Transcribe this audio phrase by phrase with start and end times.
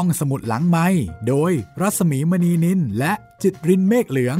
[0.00, 0.86] ห้องสมุดหลังไม้
[1.28, 4.38] โดยรัสมีมณีนินและจิตรินเมฆเหลือง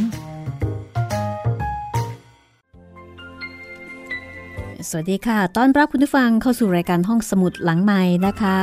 [4.89, 8.59] สวัสดีค่ะ ต้อนรับคุณผู้ฟังเข้าสู่รายการห้องสมุดหลังไม้นะคะ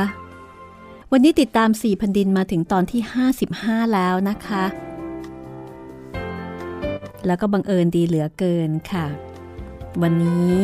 [1.12, 3.00] วันนี้ติดตาม4พันดินมาถึงตอนที่
[3.46, 4.64] 55 แล้วนะคะ
[7.26, 9.06] แล้วก็บังเอิญดีเหลือเกินค่ะ
[10.02, 10.54] วันนี้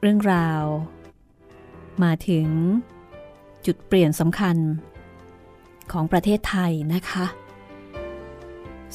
[0.00, 0.62] เรื่องราว
[2.02, 2.46] มาถึง
[3.66, 4.58] จุดเปลี่ยนสำคัญ
[5.92, 7.26] ของประเทศไทยนะคะ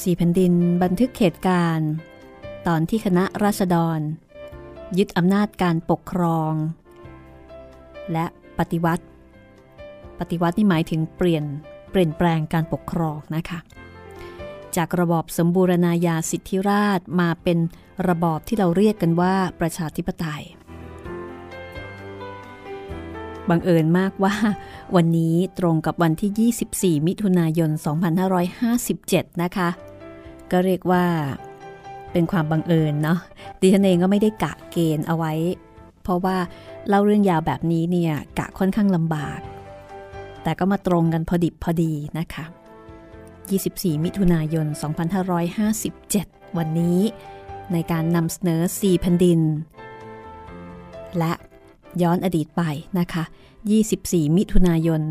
[0.02, 0.54] สี่แผ่นดิน
[0.84, 1.92] บันทึกเหตุการณ์
[2.68, 4.00] ตอนที่คณะราษฎร
[4.98, 6.54] ยึดอำนาจการปกครอง
[8.12, 8.26] และ
[8.60, 9.06] ปฏิวัติ
[10.20, 11.44] ปฏิวัตินี่หมายถึงเปลี่ยน
[11.92, 13.60] เปลี่ยนแปลงการปกครองนะคะ
[14.76, 17.58] จากระบอบสมบูรณาญาสิทธิราชมาเป็น
[18.10, 20.44] ระบอบที่เราเรียกกันว่าประชาธิปไตย
[23.50, 24.36] บังเอิญมากว่า
[24.96, 27.70] วันนี้ตรงกับวันที่ 24 มิถุนายน
[28.76, 29.70] 2557 นะคะ
[30.52, 31.06] ก็เรียกว่า
[32.12, 33.20] เป็นความบังเอิญเนาะ
[33.62, 35.34] ดิฉันเองก็ไม่ได้กะเกณฑ์เอาไว้
[36.04, 36.38] เพราะว่า
[36.88, 39.40] เล่าเรื่องยาวแบบนี้เนี่ยกะค่อนข้างลำบาก
[40.44, 42.46] แต่ก็มาตรงกันพอดิบพอดีนะคะ
[43.44, 44.68] 24 มิถุนายน
[45.82, 47.00] 2557 วันนี้
[47.72, 49.40] ในการนำเสนอ4แผ่นดิน
[51.18, 51.34] และ
[52.02, 52.62] ย้อนอดีตไป
[53.00, 53.24] นะคะ
[53.80, 55.02] 24 มิถุนายน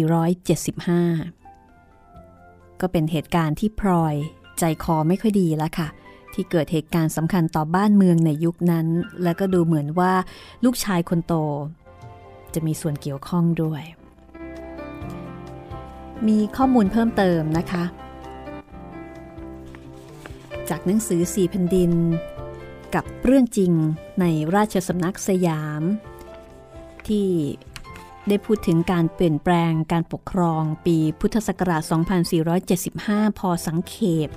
[0.00, 4.14] 2475 ก็เป็นเหตุการณ์ที่พลอย
[4.58, 5.88] ใจคอไม่ค่อยดีแล้วค่ะ
[6.34, 8.86] ที่เกิดเหตุการณ์สำคัญต่อบ้านเมืองในยุคนั้น
[9.22, 10.12] แล้วก็ดูเหมือนว่า
[10.64, 11.34] ลูกชายคนโต
[12.54, 13.82] จะมีส่วนเกี่ยวข้องด้วย
[16.28, 17.84] มีข้อมูลเพิ่มเติมนะคะ
[20.70, 21.92] จากหนังสือสี่แผ่นดิน
[22.94, 23.72] กับเรื่องจริง
[24.20, 25.82] ในราชสำนักสยาม
[27.08, 27.28] ที่
[28.28, 31.82] ได้พูดถึงการเปลี่ยนแปลงการปกครองปีพุทธศักราช
[32.60, 33.94] 2475 พอสังเข
[34.26, 34.28] ป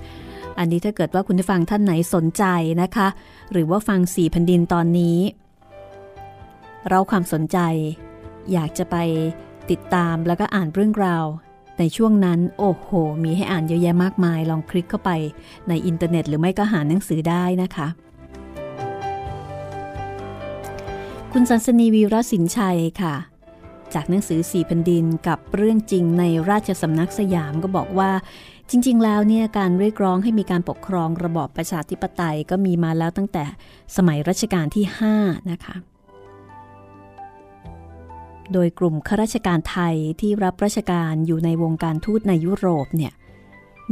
[0.58, 2.44] อันนี้ถ้าเกิดว่าคุณผู้ฟังท่านไหนสนใจ
[2.82, 3.08] นะคะ
[3.52, 5.18] หรือว่าฟังสี่แผ่นดินตอนนี้
[6.88, 7.58] เราความสนใจ
[8.52, 8.96] อยากจะไป
[9.70, 11.24] ติดตามแล้วก็อ่านเรื่องราว
[11.78, 12.88] ในช่วงนั้น โอ้โห
[13.24, 15.10] มีให้อ่านเยอะแยะมากมาย ลองคลิกเข้าไป
[15.68, 17.88] ในอินเทอร์เน็ต หรือไม่ก็หาหนังสือได้นะคะ
[21.38, 23.14] คุณสันสนีวีรสินชัยค่ะ
[23.94, 28.10] จากหนังสือสี่แผ่นดินกับเรื่องจริงในราชสำนักสยามก็บอกว่า
[28.70, 33.44] จริง ๆ แล้วเนี่ยการเรียกร้องให้มีการปกครองระบอบประชาธิปไตยก็มีมาแล้วตั้งแต่
[33.96, 34.84] สมัยรัชกาลที่
[35.18, 35.76] 5 นะคะ
[38.52, 43.12] โดยกลุ่มข้าราชการไทยที่รับราชการอยู่ในวงการทูตในยุโรปเนี่ย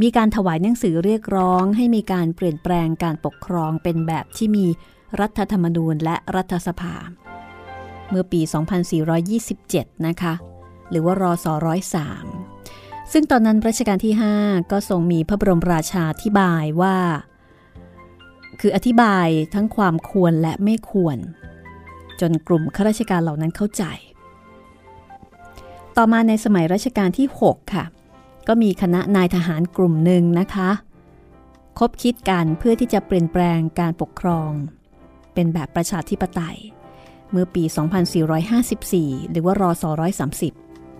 [0.01, 4.65] มีการถวายหนังสือเรียกร้องให้มีการเปลี่ยนแปลงการปกครองเป็นแบบที่มี
[5.19, 6.95] รัฐธรรมนูญและรัฐสภา
[8.09, 8.41] เมื่อปี
[9.03, 10.33] 2427 นะคะ
[10.89, 12.25] หรือว่ารอสอร้อยสาม
[13.11, 16.97] ซึ่งตอนนั้นรัชกาลที่ 5 ก็ทรงมีพระบรมราชาธิบายว่า
[18.59, 21.17] คืออธิบายทั้งความควรและไม่ควร
[22.21, 23.83] จนกลุ่มข้าราชการเหล่านั้นเข้าใจ
[25.97, 27.85] ต่อมาในสมัยรัชกาลที่ 6 ค่ะ
[28.47, 30.69] ก็มีคณะนายทหารกลุ่มหนึ่งนะคะ
[31.79, 34.51] คบคิดกันเพื่อที่จะเปลี่ยนแปลงการปกครอง
[35.33, 36.57] เป็นแบบประชาธิปไตย
[37.35, 37.63] เมื่อปี
[38.27, 39.83] 2454 หรือว่ารอส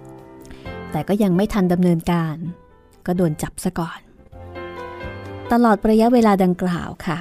[0.10, 2.36] 130 แต่ก็ยังไม่ทันดำเนินการ
[3.06, 4.00] ก็โดนจับซะก่อน
[5.52, 7.18] ตลอดระยะเวลาดังกล่าวค่ะ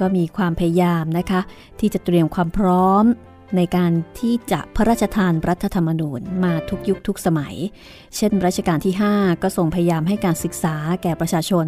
[0.00, 1.40] ก็มีความพยายามนะคะ
[1.80, 3.04] ที่จะเตรียมความพร้อม
[3.56, 7.54] ในการที่จะพระราชทานรัฐธรรมนูญมาทุกยุคทุกสมัย
[8.16, 11.66] เช่นรัชกาลที่ 5 ก็ทรงพยายามให้การศึกษาแก่ประชาชน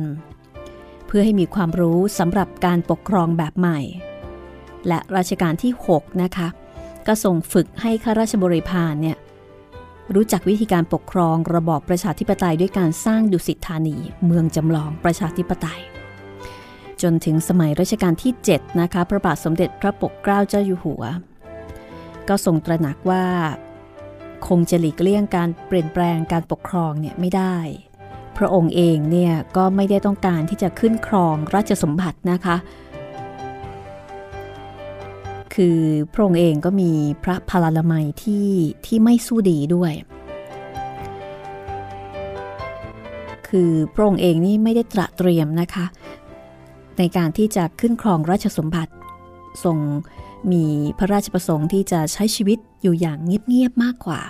[1.07, 3.81] เพื่อให้มีความรู้สำหรับการปกครองแบบใหม่
[4.89, 6.49] และรัชกาลที่ 6 นะคะ
[7.07, 9.17] ก็ส่งฝึกให้ข้าราชบริพารเนี่ย
[10.15, 15.81] รู้จักวิธีการปกครองระบอบประชาธิปไตยด้วยการสร้างดุสิตธานี เมืองจำลองประชาธิปไตย
[17.03, 21.03] จนถึงสมัยรัชกาลที่ 7 นะคะ พระบาทสมเด็จพระปกเกล้าเจ้าอยู่หัว
[22.29, 23.25] ก็ทรงตระหนักว่า
[24.49, 27.57] คงจะหลีกเลี่ยงการเปลี่ยนแปลงการปกครองเนี่ยไม่ได้
[28.37, 32.57] พระองค์เองเนี่ยก็ไม่ได้ต้องการที่จะขึ้นครองราชสมบัตินะคะ
[35.55, 35.79] คือ
[36.13, 36.91] พระองค์เองก็มี
[37.25, 38.49] พระพลาลมัยที่
[38.87, 39.93] ที่ไม่สู้ดีด้วย
[43.49, 45.87] คือพระองค์เองนี่ไม่ได้ตระเตรียมนะคะ
[46.99, 48.93] ในการที่จะขึ้นครองราชสมบัติ
[49.65, 49.79] ทรง
[50.53, 50.65] มี
[50.99, 54.21] พระราชประสงค์ที่จะใช้ชีวิตอยู่อย่างเงียบๆมากกว่า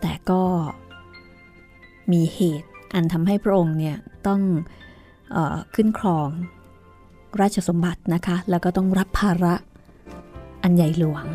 [0.00, 0.42] แต่ก็
[2.12, 3.96] มีเหตุอันทำให้พระองค์เนี่ย
[4.26, 4.40] ต้อง
[5.34, 6.28] ออขึ้นครอง
[7.40, 9.54] ราชสมบัตินะคะ แล้วก็ต้องรับภาระ
[10.62, 11.26] อันใหญ่หลวง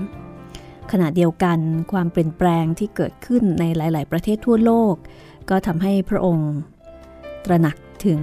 [0.91, 1.59] ขณะเดียวกัน
[1.91, 4.93] ความเปลี่ยนแปลงที่เกิดขึ้นในหลาย ๆ ประเทศทั่วโลก
[5.49, 6.51] ก็ทำให้พระองค์
[7.45, 8.21] ตระหนักถึง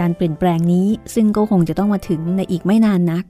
[0.00, 3.24] การเปลี่ยนแปลงนี้ซึ่งก็คงจะต้องมาถึงในอีกไม่นานนัก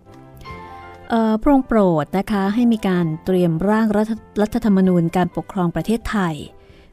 [1.42, 3.86] พระองค์โปรดนะคะให้มีการเตรียมร่าง
[4.40, 6.34] รัฐธรรมนูญการปกครองประเทศไทย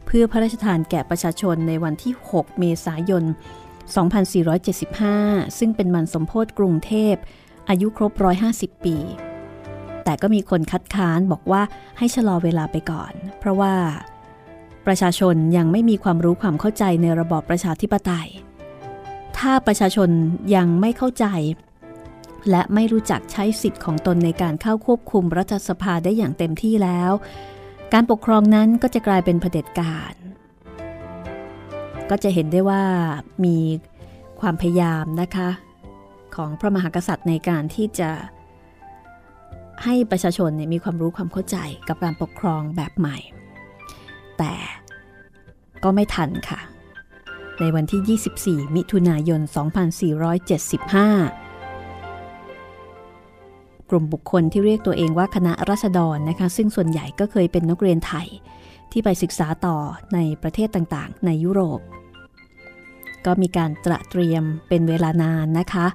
[0.06, 3.24] เพื่อพระราชทานแก่ประชาชนในวันที่ 6 เมษายน
[5.02, 7.16] 2475 ซึ่งเป็นวันสมโพธิกรุงเทพ
[7.70, 8.12] อายุครบ
[8.50, 8.98] 150 ปี
[10.10, 11.62] แต่ก็มีคนคัดค้านบอกว่า
[11.98, 13.74] ให้ชะลอเวลาไปก่อน เพราะว่า
[14.88, 18.30] ประชาชนยังไม่มีความรู้ความเข้าใจในระบอบประชาธิปไตย
[19.38, 20.10] ถ้าประชาชน
[20.56, 21.26] ยังไม่เข้าใจ
[22.50, 27.12] และไม่รู้จักใช้สิทธิ์ของตนในการเข้าควบคุมรัฐสภาได้อย่างเต็มที่แล้ว
[27.94, 30.14] การปกครองนั้นก็จะกลายเป็นเผด็จการ
[32.10, 32.84] ก็จะเห็นได้ว่า
[33.46, 33.58] มี
[34.40, 35.50] ความพยายามนะคะ
[36.36, 38.12] ของพระมหากษัตริย์ในการที่จะ
[39.84, 43.18] ให้ประชาชนมีความรู้ความเข้าใจกับการปกครองแบบใหม่
[44.38, 44.54] แต่
[45.84, 46.60] ก็ไม่ทันค่ะ
[47.60, 49.50] ในวันที่ 24 มิถุนายน 2475
[53.90, 58.28] กลุ่มบุคคลที่เรียกตัวเองว่าคณะรัษฎรนะคะ ซึ่งส่วนใหญ่ก็เคยเป็นนักเรียนไทย
[58.92, 59.78] ที่ไปศึกษาต่อ
[60.14, 61.80] ในประเทศต่างๆ ในยุโรป
[63.26, 65.88] ก็มีการตระเตรียมเป็นเวลานานนะคะ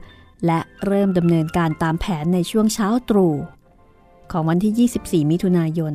[0.46, 3.34] และเริ่มดำเนินการตามแผนในช่วงเช้าตรู่
[4.32, 5.94] ของวันที่ 24 มิถุนายน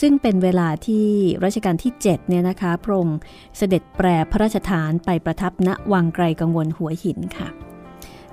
[0.00, 1.06] ซึ่งเป็นเวลาที่
[1.44, 3.18] รัชกาลที่ 7 เนี่ยนะคะพระองค์
[3.56, 7.48] เสด็จแปรพระราชฐานไปประทับณวังไกรกังวลหัวหินค่ะ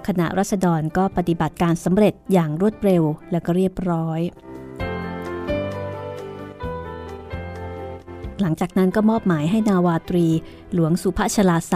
[0.07, 4.21] คณะรัษฎรก็ปฏิบัติการสำเร็จอย่างรวดเร็วและก็เรียบร้อย
[8.41, 10.27] หลังจากนั้นก็มอบหมายให้นาวาตรี
[10.73, 11.75] หลวงสุภชลาไส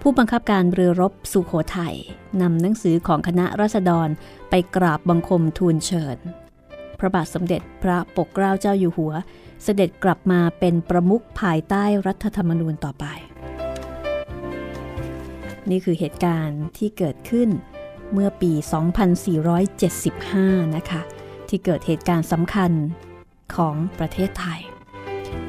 [0.00, 1.96] ผู้บังคับการเรือรบสุโขทัย
[2.40, 4.08] นำหนังสือของคณะรัษฎร
[4.50, 6.18] ไปกราบบังคมทูลเชิญ
[7.04, 9.12] ระบาทสมเด็จพระปกเกล้าเจ้าอยู่หัว
[9.62, 13.04] เสด็จกลับมาเป็นประมุขภายใต้รัฐธรรมนูญต่อไป
[15.70, 17.48] นี่คือเหตุการณ์ที่เกิดขึ้น
[18.12, 18.52] เมื่อปี
[19.84, 21.02] 2475 นะคะ
[21.48, 22.72] ที่เกิดเหตุการณ์สำคัญ
[23.56, 24.60] ของประเทศไทย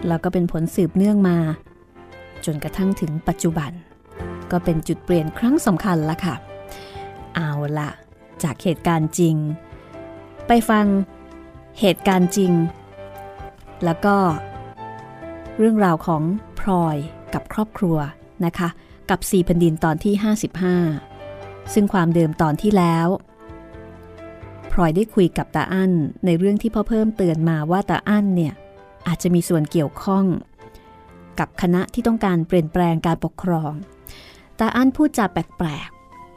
[0.08, 1.38] แล้วก็เป็นผลสืบเนื่องมา
[2.46, 3.72] จนกระทั่งถึงปัจจุบัน
[4.52, 6.36] ก็เป็นจุดเปลี่ยนครั้งสำคัญละค่ะ
[7.36, 7.90] เอาละ
[8.44, 9.36] จากเหตุการณ์จริง
[10.48, 10.86] ไปฟัง
[11.80, 12.54] เหตุการณ์จริง
[13.86, 14.16] แล้วก็
[15.58, 16.24] เรื่องราวของ
[16.60, 16.98] พลอย
[17.34, 17.98] กับครอบครัว
[18.46, 18.70] นะคะ
[19.10, 20.14] กับสี่แผ่นดินตอนที่
[20.94, 23.08] 55 ซึ่งความเดิมตอนที่แล้ว
[24.72, 25.92] พลอยได้คุยกับตาอั้น
[26.26, 28.54] ในเรื่องที่พ่อเพิ่มเตือนมาว่าตาอั้นเนี่ย
[29.08, 30.26] อาจจะมีส่วนเกี่ยวข้อง
[31.40, 33.72] กับคณะที่ต้องการเปลี่ยนแปลงการปกครอง
[34.60, 35.90] ตาอั้นพูดจาแปลก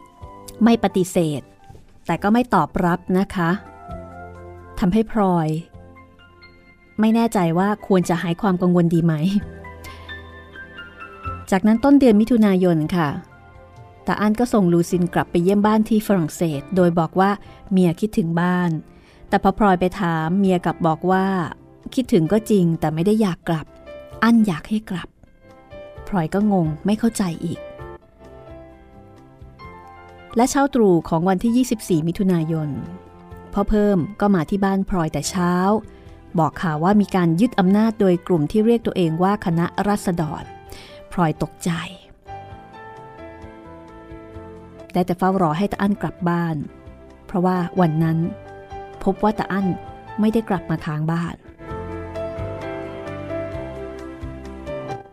[0.06, 1.42] ๆ ไม่ปฏิเสธ
[2.06, 3.50] แต่ก็ไม่ตอบรับนะคะ
[4.80, 5.48] ทำให้พลอย
[7.00, 9.14] ไม่แน่ใจว่าควรจะหายความกังวลดีไหม
[11.50, 13.08] จากนั้นต้นเดือนมิถุนายนค่ะ
[14.06, 17.30] ตาอันก็ส่งลูซินกลับไปเยี่ยมบ้านที่ฝรั่งเศส โดยบอกว่า
[17.70, 18.70] เมียคิดถึงบ้าน
[19.28, 21.26] แต่พอพลอยไปถามเมียกลับบอกว่า
[21.94, 23.66] คิดถึงก็จริงแต่ไม่ได้อยากกลับ
[24.22, 25.08] อันอยากให้กลับ
[26.08, 27.60] พลอยก็งงไม่เข้าใจอีก
[30.36, 31.66] และเช้าตรู่ของวันที่
[32.02, 32.68] 24 มิถุนายน
[33.58, 35.52] พ่อเพิ่มก็มาที่บ้านพลอยแต่เช้า
[36.38, 40.42] บอกข่าวว่ามีการยึดอำนาจโดยกลุ่มที่เรียกตัวเองว่าคณะรัษฎร
[41.12, 41.70] พลอยตกใจ
[44.92, 46.56] ได้แต่เฝ้ารอให้ตาอั้นกลับบ้าน
[47.26, 48.18] เพราะว่าวันนั้น
[49.04, 49.66] พบว่าตาอั้น
[50.20, 51.34] ไม่ได้กลับมาค้างบ้าน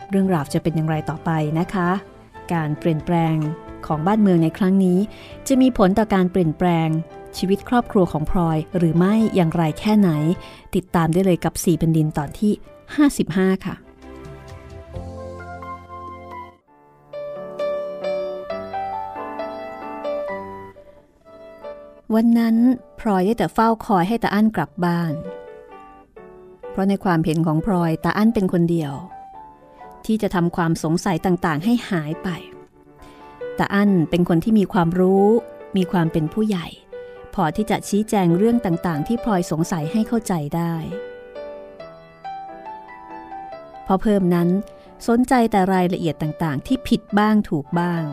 [0.10, 1.29] เรื่องราวจะเป็นอย่างไรต่อไป
[1.60, 1.89] นะคะ
[2.53, 3.36] การเปลี่ยนแปลง
[3.88, 5.00] ของบ้านเมืองในครั้งนี้
[5.48, 6.89] จะมีผลต่อการเปลี่ยนแปลง
[7.38, 10.10] ชีวิตครอบครัวของพลอยหรือไม่อย่างไรแค่ไหน
[10.75, 12.54] ติดตามได้เลยกับ4แผ่นดินตอนที่
[13.10, 13.75] 55 ค่ะ
[22.16, 22.56] วันนั้น
[23.00, 25.13] พลอยได้แต่เฝ้าคอยให้ตาอั้นกลับบ้าน
[26.72, 28.94] เพราะในความเห็นของพลอยตาอั้นเป็นคนเดียว
[30.06, 32.30] ที่จะทำความสงสัยต่างๆ ให้หายไป
[33.60, 35.28] ตาอั้นเป็นคนที่มีความรู้
[35.78, 36.68] มีความเป็นผู้ใหญ่
[37.36, 40.75] พอที่จะชี้แจงเรื่องต่างๆ ที่พลอยสงสัยให้เข้าใจได้
[43.88, 44.50] พอเพิ่มนั้น
[45.08, 48.04] สนใจแต่รายละเอียดต่างๆ ที่ผิดบ้างถูกบ้าง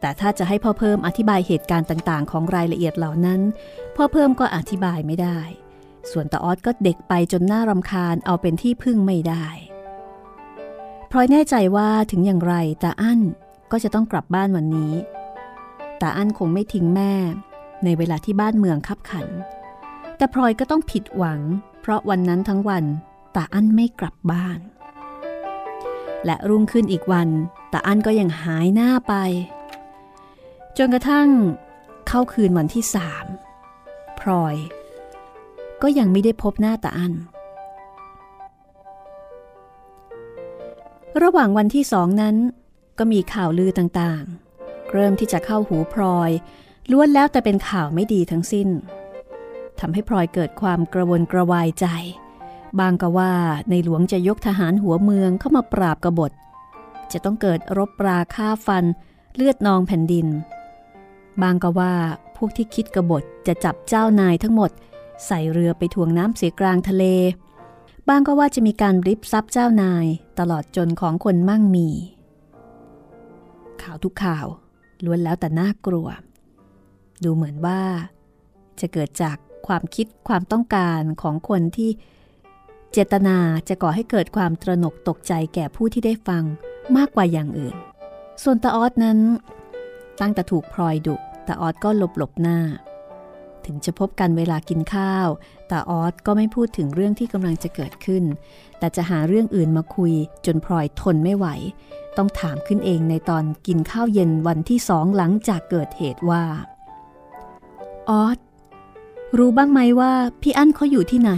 [0.00, 3.40] แต่ถ้าจะให้พ่อเพิ่มอธิบายเหตุการณ์ต่างๆ ของรายละเอียดเหล่านั้น
[3.96, 5.40] พ่อเพิ่มก็อธิบายไม่ได้
[6.10, 9.46] ส่วนตาออสก็เด็กไปจนหน่ารำคาญเอาเป็นที่พึ่งไม่ได้
[11.10, 13.20] พลอยแน่ใจว่าถึงอย่างไรตาอั้น
[13.72, 14.92] ก็จะต้องกลับบ้านวันนี้
[15.98, 17.12] แตาอั้นคงไม่ทิ้งแม่
[17.84, 19.26] ในเวลาที่บ้านเมืองคับขัน
[20.16, 21.40] แต่พลอยก็ต้องผิดหวัง
[21.80, 22.84] เพราะวันนั้นทั้งวัน
[23.36, 24.58] ตาอั้นไม่กลับบ้าน
[26.24, 27.28] และรุ่งขึ้นอีกวัน
[27.72, 29.14] ตาอั้นก็ยังหายหน้าไป
[30.78, 31.28] จนกระทั่ง
[32.08, 33.26] เข้าคืนวันที่สาม
[34.20, 34.56] พลอย
[35.82, 37.14] ก็ยังไม่ได้พบหน้าตาอั้น
[41.22, 42.36] ระหว่างวันที่สองนั้น
[42.98, 44.45] ก็มีข่าวลือต่างๆ
[44.96, 46.30] เริ่มที่จะเข้าหูพลอย
[46.90, 48.68] ล้วนแล้วแต่เป็นข่าวไม่ดีทั้งสิ้น
[49.80, 51.86] ทำให้พลอยเกิดความกระวนกระวายใจ
[52.78, 53.34] บางก็ว่า
[53.70, 56.32] ในหลวงจะยกทหารหัวเมืองเข้ามาปราบกบฏ
[57.12, 58.84] จะต้องเกิดรบปราฆ่าฟัน
[59.34, 60.26] เลือดนองแผ่นดิน
[61.42, 61.94] บางก็ว่า
[62.36, 64.70] พวกที่คิดกบฏจะจับเจ้านายทั้งหมด
[65.26, 67.04] ใส่เรือไปถ่วงน้ำเสียกลางทะเล
[68.08, 70.06] บางก็ว่าจะมีการริบซับเจ้านาย
[70.38, 71.88] ตลอดจนของคนมั่งมี
[73.82, 74.46] ข่าวทุกข่าว
[75.04, 76.06] ล้วนแล้วแต่น่ากลัว
[77.24, 77.80] ดูเหมือนว่า
[78.80, 79.36] จะเกิดจาก
[79.66, 81.90] ความคิดความต้องการของคนที่
[82.92, 83.36] เจตนา
[83.68, 86.42] จะก่อให้เกิดความตระหนกตกใจแก่ผู้ที่ได้ฟัง
[86.96, 87.76] มากกว่าอย่างอื่น
[88.42, 89.18] ส่วนตาออดนั้น
[90.20, 91.14] ตั้งแต่ถูกพลอยดุ
[91.48, 92.58] ตาออดก็หลบหลบหน้า
[93.66, 95.28] ถึงจะพบกันเวลากินข้าว
[95.68, 98.24] แตาออสก็ไม่พูดถึงเรื่องที่กำลังจะเกิดขึ้น
[98.78, 100.12] แต่จะหาเรื่องอื่นมาคุย
[100.46, 101.46] จนพลอยทนไม่ไหว
[102.16, 106.42] ต้องถามขึ้นเองในตอนกินข้าวเย็นวันที่สองหลังจากเกิดเหตุว่า
[108.10, 108.38] ออส
[109.38, 111.32] รู้บ้างไหมว่าพี่อั้นเขาอยู่ที่ไหน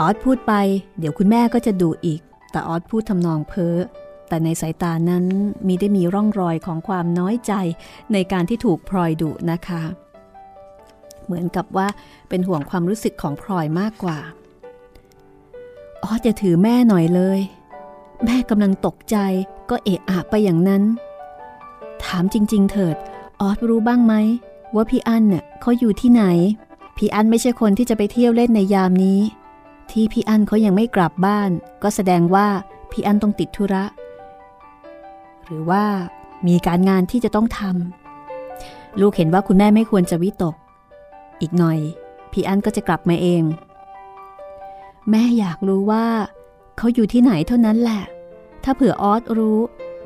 [0.00, 0.52] ออสพูดไป
[0.98, 3.76] เดี๋ยวคุณแม่ก็จะดูอีก แต่ออสพูดทำนองเพ้อ
[4.28, 5.24] แต่ในสายตานั้น
[5.66, 7.52] มีได้มีร่องรอยของความน้อยใจ
[8.12, 9.82] ในการที่ถูกพลอยดุนะคะ
[11.24, 11.86] เหมือนกับว่า
[12.28, 14.18] เป็นห่วงความรู้สึกของพลอยมากกว่า
[16.02, 17.40] อ๋อจะถือแม่หน่อยเลย
[18.24, 19.16] แม่กำลังตกใจ
[19.70, 20.82] ก็เอะอะไปอย่างนั้น
[22.04, 22.96] ถามจริง ๆ เถิด
[23.40, 24.14] ออสรู้บ้างไหม
[24.74, 26.24] ว่าพี่อั้นเน่ยเขาอยู่ที่ไหน
[26.96, 29.20] พี่อั้นไม่ใช่คนที่จะไปเที่ยวเล่นในยามนี้
[29.90, 31.50] ที่พี่อั้นเขายังไม่กลับบ้าน
[31.82, 32.46] ก็แสดงว่า
[32.90, 33.84] พี่อั้นต้องติดธุระ
[35.44, 35.84] หรือว่า
[36.46, 40.54] มีการงานที่จะต้องทำลูกเห็นว่าคุณแม่ไม่ควรจะวิตก
[41.42, 41.78] อีกหน่อย
[42.32, 43.42] พี่อันก็จะกลับมาเอง
[45.10, 46.06] แม่อยากรู้ว่า
[46.78, 48.02] เขาอยู่ที่ไหนเท่านั้นแหละ
[48.64, 49.58] ถ้าเผื่อออสรู้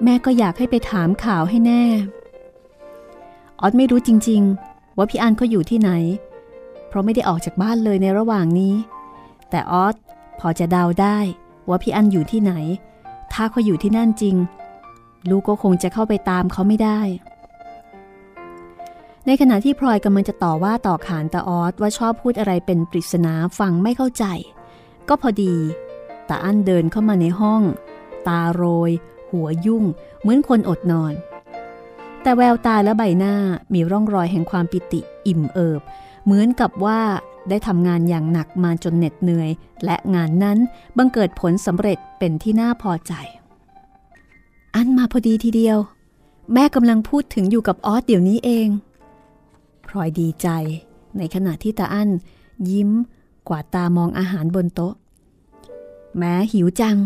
[0.04, 1.84] แม่ก็อยากให้ไปถามข่าวให้แน่
[3.60, 5.90] ออสไม่รู้จริง ๆ ว่าพี่อันเขาอยู่ที่ไหน
[6.88, 8.74] เพราะไม่ได้ออกจากบ้านเลยในระหว่างนี้
[9.50, 9.94] แต่ออส
[10.40, 11.18] พอจะเดาได้
[11.68, 12.52] ว่าพี่อันอยู่ที่ไหน
[13.32, 14.36] ถ้าเขาอยู่ที่นั่นจริง
[15.30, 17.00] ลูกก็คงจะเข้าไปตามเขาไม่ได้
[19.26, 24.24] ในขณะที่พลอยกำลังจะต่อว่าต่อขานตาออสว่าชอบพูดอะไรเป็นปริศนาฟังไม่เข้าใจ
[25.08, 25.54] ก็พอดี
[26.28, 27.62] ตาอั้นเดินเข้ามาในห้อง
[28.28, 28.90] ตาโรย
[29.30, 29.84] หัวยุ่ง
[30.20, 31.14] เหมือนคนอดนอน
[32.22, 33.34] แต่แววตาและใบหน้า
[33.74, 35.80] มีร่องรอยแห่งความปิติอิ่มเอิบ
[36.24, 37.00] เหมือนกับว่า
[37.48, 39.50] ได้ทำงานอย่างหนักมาจนเหน็ดเหนื่อย
[39.84, 40.58] และงานนั้น
[40.96, 43.12] บังเกิดผลสำเร็จเป็นที่น่าพอใจ
[44.74, 45.78] อันมาพอดีทีเดียว
[46.52, 48.68] แม่กำลังพูดถึงอยู่กับออสเดี๋ยวนี้เอง
[49.86, 50.48] พลอยดีใจ
[51.18, 52.10] ในขณะที่ตาอั้น
[52.70, 52.90] ยิ้ม
[53.48, 54.94] กวาดตามองอาหารบนโต๊ะ
[56.16, 56.96] แม้หิวจัง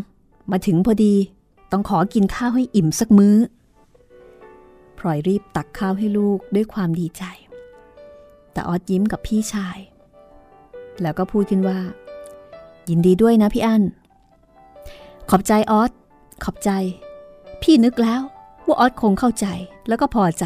[0.51, 1.15] มาถึงพอดี
[1.71, 3.37] ต้องขอกินข้าวให้อิ่มสักมื้อ
[4.99, 7.23] พลอยรีบตักข้าวให้ลูกด้วยความดีใจ
[8.53, 9.79] แต่ออดยิ้มกับพี่ชาย
[11.03, 11.79] แล้วก็พูดขึ้นว่า
[12.89, 13.83] ยินดีด้วยนะพี่อั้น
[15.31, 15.91] ขอบใจออส
[16.45, 16.71] ขอบใจ
[17.63, 18.21] พี่นึกแล้ว
[18.67, 19.47] ว่าออสคงเข้าใจ
[19.89, 20.45] แล้วก็พอใจ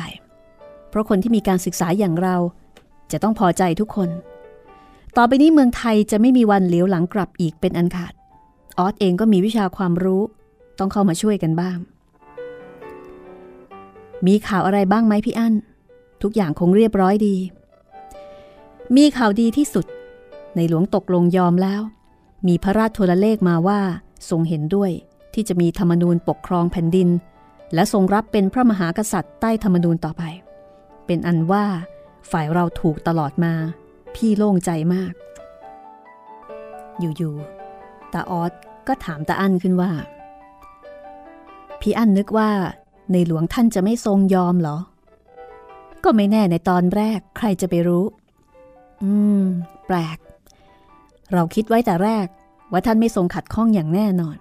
[0.94, 2.36] เพราะคนที่มีการศึกษาอย่างเรา
[3.12, 4.08] จะต้องพอใจทุกคน
[5.16, 8.12] ต่อไปนี้เมืองไทยจะไม่มีวันเหลียวหลังกลับอีกเป็นอันขาด
[8.78, 10.22] ออสเองก็มีวิชาความรู้
[10.78, 11.78] ต้องเข้ามาช่วยกันบ้าง
[14.26, 15.54] มีข่าวอะไรบ้างไหมพี่อั้น
[16.22, 17.36] ทุกอย่างคงเรียบร้อยดี
[18.96, 19.86] มีข่าวดีที่สุด
[20.56, 21.80] ในหลวงตกลงยอมแล้ว
[22.46, 23.80] มีพระราชโทรเลขมาว่า
[24.30, 24.90] ทรงเห็นด้วย
[25.34, 27.08] ที่จะมีธรรมนูญปกครองแผ่นดิน
[27.74, 30.24] และทรงรับเป็นพระมหากษัตริย์ใต้ธรรมนูญต่อไป
[31.06, 31.64] เป็นอันว่า
[32.30, 33.54] ฝ่ายเราถูกตลอดมา
[34.14, 35.12] พี่โล่งใจมาก
[37.00, 38.52] อยู่ๆตาออส
[38.88, 39.90] ก็ถามตาอั้นขึ้นว่า
[41.80, 42.50] พี่อั้นนึกว่า
[43.12, 44.78] ในหลวงท่านจะไม่ทรงยอมเหรอ
[46.04, 48.04] ก็ไม่แน่ในตอนแรกใครจะไปรู้
[49.02, 49.42] อืม
[49.86, 50.18] แปลก
[51.32, 52.26] เราคิดไว้แต่แรก
[52.72, 54.36] ว่าท่านไม่ทรงขัดข้องอย่างแน่นอน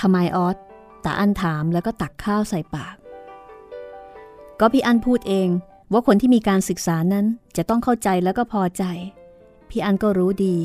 [0.00, 0.56] ทำไมออส
[1.04, 2.96] ตาอั้นถามแล้วก็ตักข้าวใส่ปาก
[4.60, 5.48] ก็พี่อันพูดเอง
[5.92, 7.26] ว่าคนที่มีการศึกษานั้น
[7.56, 8.84] จะต้องเข้าใจแล้วก็พอใจ
[9.70, 10.56] พี่อันก็รู้ดี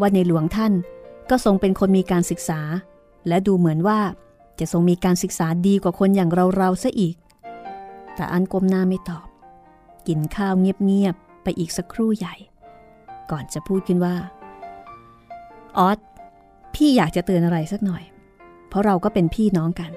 [0.00, 0.72] ว่าในหลวงท่าน
[1.30, 2.60] ก็ทรงเป็นคนมีการศึกษา
[3.28, 4.00] และดูเหมือนว่า
[4.60, 7.16] จะทรงมีการศึกษาดีกว่าคนอย่างเราๆซะอีก
[8.14, 9.26] แต่อันก้มหน้าไม่ตอบ
[10.06, 12.34] กินข้าวเงียบๆไปอีกสักครู่ใหญ่
[13.30, 14.16] ก่อนจะพูดขึ้นว่า
[15.78, 15.98] ออส
[16.74, 18.02] พี่อยากจะเตือนอะไรสักหน่อย
[18.68, 19.90] เพราะเราก็เป็นพี่น้องกัน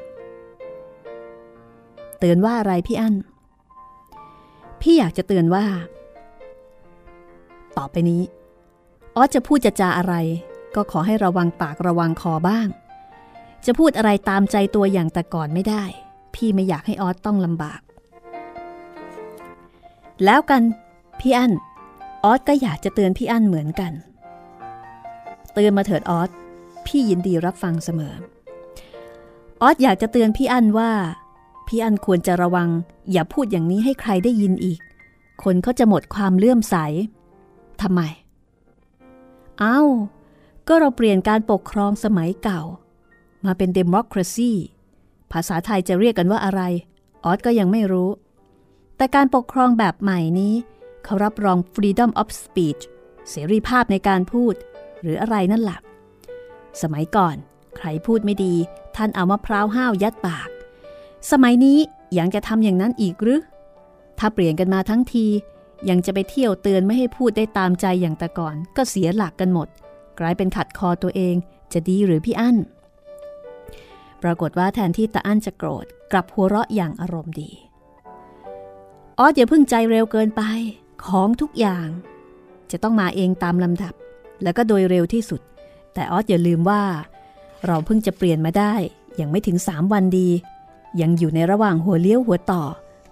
[2.20, 3.16] เตือนว่าอะไรพี่อั้น
[4.82, 5.66] พี่อยากจะเตือนว่า
[7.78, 8.22] ต่อไปนี้
[9.16, 10.14] ออสจะพูดจะจาอะไร
[10.76, 12.68] ก็ขอให้ระวังปากระวังคอบ้าง
[13.66, 15.84] จะพูดอะไรตามใจตัวอย่างแต่ก่อนไม่ได้
[16.36, 17.82] พี่ไม่อยากให้ออสต้องลำบาก
[20.26, 20.62] แล้วกัน
[21.20, 21.52] พี่อั้น
[22.24, 23.94] ออสก็อยากจะเตือนพี่อั้นเหมือนกัน
[25.54, 26.30] เตือนมาเถิดออส
[26.86, 28.14] พี่ยินดีรับฟังเสมอ
[29.62, 30.92] ออสอยากจะเตือนพี่อั้นว่า
[31.74, 32.70] พี่อันควรจะระวัง
[33.12, 34.80] อย่าพูดอย่างนี้ให้ใครได้ยินอีก
[35.44, 36.76] คนเขาจะหมดความเลื่อมใส
[37.82, 38.02] ทำไม
[39.60, 39.82] เอา้า
[40.68, 42.62] ก็เราเปลี่ยนการปกครองสมัยเก่า
[43.46, 44.54] มาเป็นเดโมคราซี
[45.32, 46.62] ภาษาไทยจะเรียกกันว่าอะไร
[47.24, 48.10] ออสก็ยังไม่รู้
[48.98, 50.54] แต่การปกครองแบบใหม่นี้
[51.04, 52.82] เขารับรอง freedom of speech
[53.30, 54.54] เสรีภาพในการพูด
[55.02, 55.80] หรืออะไรนั่นแหละ
[56.82, 57.36] สมัยก่อน
[57.78, 58.54] ใครพูดไม่ดี
[58.96, 60.50] ท่านเอามะพร้าวห้าวยัดปาก
[61.32, 61.80] สมัยนี้
[62.18, 63.42] ยังจะทำอย่างนั้นอีกหรือ
[64.20, 65.26] ถ้าเปลี่ยนกันมาทั้งที
[65.90, 69.68] ยังจะไปเที่ยวเตือนไม่ให้พูดได้ตามใจอย่างแต่ก่อน ก็เสียหลักกันหมด
[70.20, 71.36] กลายเป็นขัดคอตัวเอง
[71.74, 72.58] จะดีหรือพี่อั้น
[74.24, 77.52] ปรากฏว่าแทนที่ตาอั้นจะโกรธ กลับหัวเราะอย่างอารมณ์ดี
[79.20, 80.44] ออสอย่าพึ่งใจเร็วเกินไป
[81.06, 81.88] ของทุกอย่าง
[82.72, 83.94] จะต้องมาเองตามลำดับ
[84.44, 85.42] แล้วก็โดยเร็วที่สุด
[85.94, 86.82] แต่ออสอย่าลืมว่า
[87.68, 88.74] เราเพิ่งจะเปลี่ยนมาได้
[89.20, 90.30] ยังไม่ถึงสามวันดี
[91.02, 92.64] ยังอยู่ในระหว่างหัวเลี้ยวหัวต่อ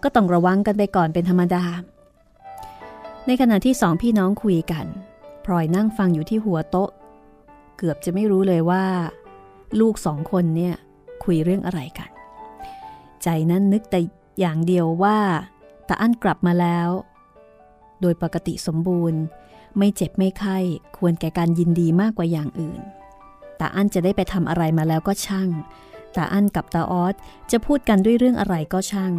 [0.04, 1.64] ก็ต้องระวังกันไปก่อนเป็นธรรมดา
[3.26, 4.86] ในขณะที่สองพี่น้องคุยกัน
[5.46, 6.90] พลอยนั่งฟังอยู่ที่หัวโต๊ะ
[7.78, 8.84] เกือบจะไม่รู้เลยว่า
[9.80, 10.76] ลูกสองคนเนี่ย
[11.24, 12.10] คุยเรื่องอะไรกัน
[13.24, 14.00] ใจนั้นนึกแต่
[14.40, 15.18] อย่างเดียวว่า
[15.88, 16.90] ตาอั้นกลับมาแล้ว
[18.02, 19.22] โดยปกติสมบูรณ์
[19.78, 20.58] ไม่เจ็บไม่ไข้
[20.98, 22.82] ควรแก่การยินดีมากกว่าอย่างอื่น
[23.60, 25.50] ตาอั้นจะได้ไปทำอะไรมาแล้วก็ช่าง
[26.16, 27.16] ตาอั้นกับตาออส
[27.52, 29.14] จะพูดกันด้วยเรื่องอะไรก็ช่าง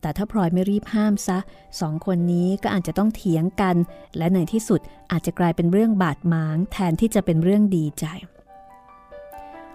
[0.00, 1.38] แต่ถ้าพลอยไม่รีบห้ามซะ
[1.80, 3.76] สองคนนี้ก็อาจจะต้องเถียงกัน
[4.16, 4.80] และในที่สุด
[5.12, 8.04] อาจจะกลายเป็นเรื่องบาดหมาง แทนที่จะเป็นเรื่องดีใจ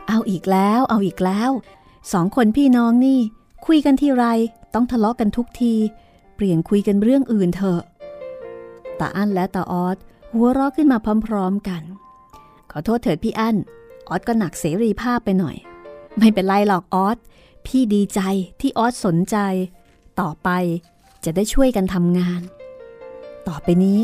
[0.07, 1.51] เอาอีกแล้ว เอาอีกแล้ว
[2.13, 3.19] สองคนพี่น้องนี่
[3.67, 4.25] คุยกันที่ไร
[4.73, 5.73] ต้องทะเลาะกันทุกที
[6.35, 7.81] เปลี่ยนคุยกันเรื่องอื่นเถอะ
[8.99, 9.97] ตาอั้นและตาออส
[10.33, 11.83] หัวเราะขึ้นมาพร้อม ๆกัน
[12.71, 13.55] ขอโทษเถิดพี่อั้น
[14.09, 15.55] ออสก็หนักเสรีภาพไปหน่อย
[16.17, 17.17] ไม่เป็นไรหรอกออส
[17.65, 18.19] พี่ดีใจ
[18.59, 19.37] ที่ออสสนใจ
[20.19, 20.49] ต่อไป
[21.23, 22.41] จะได้ช่วยกันทำงาน
[23.47, 23.99] ต่อไปนี้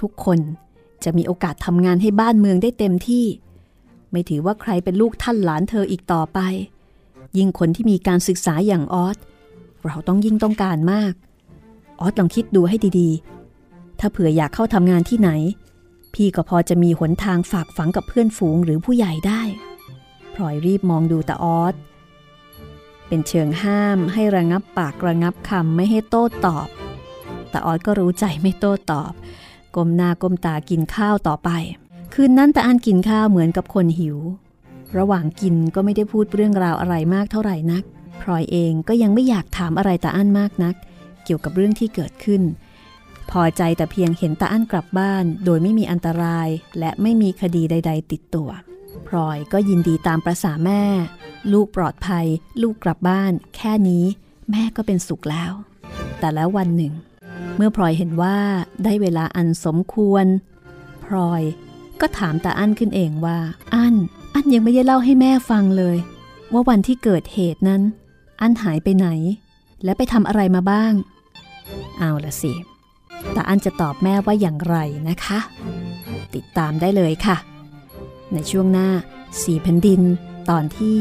[0.00, 0.38] ทุกคน
[1.04, 3.26] จะมีโอกาสทำงานให้บ้านเมืองได้เต็มที่
[4.10, 6.38] ไม่ถือว่าใครเป็นลูกท่านหลานเธออีกต่อไป
[7.36, 9.16] ยิ่งคนที่มีการศึกษาอย่างออส
[9.86, 11.12] เราต้องยิ่งต้องการมาก
[12.00, 15.30] ออสลองคิดดูให้ดีๆ ถ้าเผื่ออยากเข้าทำงานที่ไหน
[16.14, 19.42] พี่ก็พอจะมีหนทางฝากฝังกับเพื่อนฝูงหรือผู้ใหญ่ได้
[20.38, 21.74] พลอยรีบมองดูตาออส
[23.08, 26.68] เป็นเชิงห้ามให้ระงับปากระงับคำไม่ให้โต้ตอบ
[27.50, 29.12] แต่ออสก็รู้ใจไม่โต้ตอบ
[29.76, 31.50] ก้มหน้าก้มตากินข้าวต่อไป
[32.14, 34.16] คืนนั้นตาอันกินข้าวเหมือนกับคนหิว
[34.98, 37.84] ระหว่างกินก็ไม่ได้พูดเรื่องราวอะไรมากเท่าไหร่นัก
[38.20, 40.74] พลอยเองก็ยังไม่อยากถามอะไรตาอั้นมากนัก
[41.24, 42.42] เกี่ยวกับเรื่องที่เกิดขึ้น
[43.30, 46.48] พอใจแต่เพียงเห็นตาอั้นกลับบ้าน โดยไม่มีอันตราย
[46.78, 48.50] และไม่มีคดีใด ๆ ติดตัว
[49.08, 50.82] พลอยก็ยินดีตามประษาแม่
[51.52, 52.26] ลูกปลอดภัย
[52.62, 54.04] ลูกกลับบ้าน แค่นี้
[54.50, 55.52] แม่ก็เป็นสุขแล้ว
[56.18, 56.92] แต่แล้ววันหนึ่ง
[57.56, 58.36] เมื่อพลอยเห็นว่า
[58.84, 60.26] ได้เวลาอันสมควร
[61.04, 61.42] พลอย
[62.00, 63.38] ก็ถามตาอั้นขึ้นเองว่า
[63.74, 63.94] อั้น
[64.34, 65.96] อั้นยังไม่ได้เล่าให้แม่ฟังเลย
[66.52, 67.82] ว่าวันที่เกิดเหตุนั้น
[68.40, 69.08] อันหายไปไหน
[69.84, 70.92] และไปทำอะไรมาบ้าง
[71.98, 72.52] เอาละสิ
[73.32, 74.76] แต่อันจะตอบแม่ว่าอย่างไร
[75.08, 75.38] นะคะ
[76.34, 77.36] ติดตามได้เลยค่ะ
[78.34, 78.88] ในช่วงหน้า
[79.42, 80.00] สีแผ่นดิน
[80.50, 80.96] ตอนที่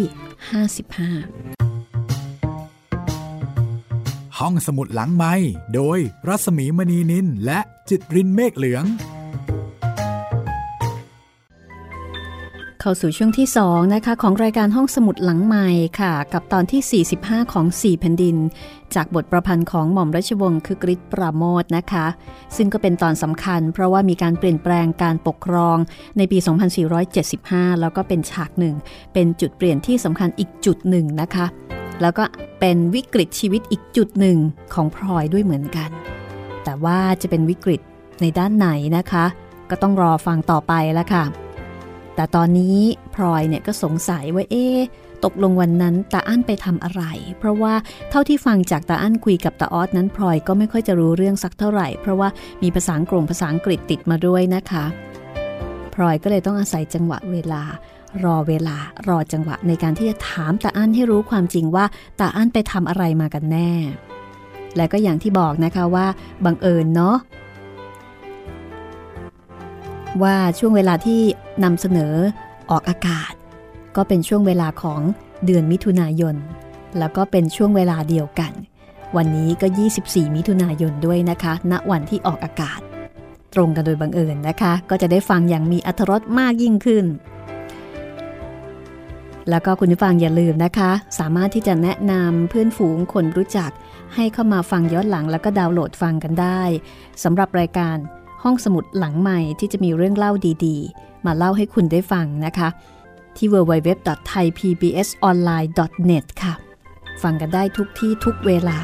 [1.56, 5.34] 55 ห้องสมุดหลังไม้
[5.76, 7.60] โดยรัสมีมณีนินและ
[7.90, 8.86] จิตรินเมฆเหลือง
[12.88, 15.67] เข้าสู่ช่วงที่ 2 นะคะ ของรายการห้องสมุดหลังใหม่
[16.00, 18.38] ค่ะ กับตอนที่ 45 ของ 4 แผ่นดิน
[18.95, 22.06] จากบทประพันธ์ของหม่อมราชวงศ์คือกริชปราโมทนะคะ
[22.56, 25.78] ซึ่งก็เป็นตอนสำคัญ เพราะว่ามีการเปลี่ยนแปลงการปกครอง
[26.17, 26.38] ในปี
[27.10, 28.76] 2475 แล้วก็เป็นฉากหนึ่ง
[29.13, 31.45] เป็นจุดเปลี่ยนที่สำคัญอีกจุดหนึ่งนะคะ
[32.02, 32.23] แล้วก็
[32.60, 34.38] เป็นวิกฤตชีวิตอีกจุดหนึ่ง
[34.73, 35.89] ของพลอยด้วยเหมือนกัน
[36.63, 37.82] แต่ว่าจะเป็นวิกฤต
[38.21, 39.26] ในด้านไหนนะคะ
[39.69, 41.47] ก็ต้องรอฟังต่อไปแล้วค่ะ
[42.17, 42.77] แต่ตอนนี้
[43.15, 44.67] พลอยเนี่ยก็สงสัยว่าเอ๊
[45.23, 47.03] ตตกลงวันนั้นตาอั้นไปทำอะไร
[47.39, 47.73] เพราะว่า
[48.10, 52.30] เท่าที่ฟังจากตาอั้นคุยกับตาออสนั้นพลอยก็ไม่ค่อยจะรู้เรื่องสักเท่าไหร่ เพราะว่า
[52.63, 54.86] มีภาษากรงภาษาอังกฤษติดมาด้วยนะคะ
[55.93, 57.63] พลอยก็เลยต้องอาศัยจังหวะเวลา
[58.23, 58.77] รอเวลา
[59.08, 61.86] รอจังหวะในการที่จะถามตาอั้นให้รู้ความจริงว่า
[62.19, 63.71] ตาอั้นไปทำอะไรมากันแน่
[64.75, 66.06] และก็อย่างที่บอกนะคะว่า
[66.45, 67.17] บังเอิญเนาะ
[70.24, 71.22] ว่าช่วงเวลาที่
[71.63, 72.13] นำเสนอ
[72.72, 73.34] ออกอากาศ
[73.96, 75.02] ก็เป็นช่วงเวลาของ
[75.46, 76.36] เดือนมิถุนายน
[77.00, 78.52] แล้วก็เป็นช่วงเวลาเดียวกัน
[79.17, 79.67] วันนี้ก็
[80.02, 82.80] 24 มิถุนายนด้วยนะคะ ณวันที่ออกอากาศ
[83.54, 87.06] ตรงกันโดยบังเอิญนะคะ ก็จะได้ฟังอย่างมีอรรถรสมากยิ่งขึ้น
[89.50, 93.72] แล้วก็คุณผู้ฟังอย่าลืมนะคะ สามารถที่จะแนะนำเพื่อนฝูงคนรู้จัก
[94.15, 96.62] ให้เข้ามาฟังย้อนหลังแล้วก็ดาวน์โหลดฟังกันได้
[97.24, 97.98] สำหรับรายการ
[98.43, 100.32] ห้องสมุดหลังใหม่ที่จะมีเรื่องเล่า
[100.65, 102.69] ดีๆ มาเล่าให้คุณได้ฟังนะคะ
[103.38, 106.54] ที่ www.thaipbsonline.net ค่ะ
[107.23, 108.80] ฟังกันได้ทุกที่ทุกเวลา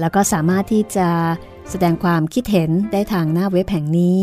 [0.00, 1.08] แล้วก็สามารถที่จะ
[1.70, 4.22] แสดงความคิดเห็นได้ทางหน้าเว็บแห่งนี้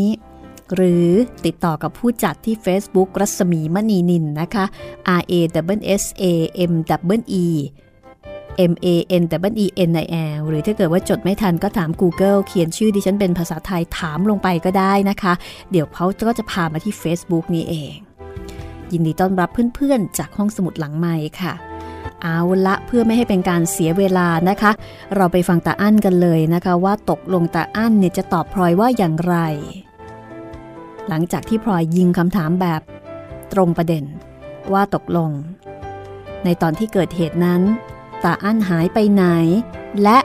[0.74, 1.06] หรือ
[1.44, 4.64] ติดต่อกับผู้จัดที่ Facebook รัศมีมณีนินนะคะ
[5.18, 5.32] R A
[5.78, 6.24] W S A
[6.70, 6.72] M
[7.16, 7.46] W E
[8.70, 8.86] M A
[9.22, 10.06] N W E N I
[10.38, 15.32] L หรือถ้าเกิดว่าจดไม่ทันก็ถาม Google เขียนชื่อดิฉันเป็นภาษาไทยถามลงไปก็ได้นะคะ
[15.70, 17.94] เดี๋ยวเขาก็จะพามาที่ Facebook นี้เอง
[18.92, 21.52] ยินดีต้อนรับเพื่อนๆ จากห้องสมุดหลังไม้ค่ะ
[22.22, 24.70] เอาละเพื่อไม่ให้เป็นการเสียเวลานะคะ
[25.16, 29.36] เราไปฟังตาอั้นกันเลยนะคะว่าตกลงตาอั้นเนี่ยจะตอบพลอยว่าอย่างไร
[31.08, 32.82] หลังจากที่พลอยยิงคำถามแบบ
[33.52, 34.04] ตรงประเด็น
[34.72, 35.30] ว่าตกลง
[36.44, 37.62] ในตอนที่เกิดเหตุนั้น
[38.24, 39.24] ตาอั้นหายไปไหน
[40.02, 40.18] และ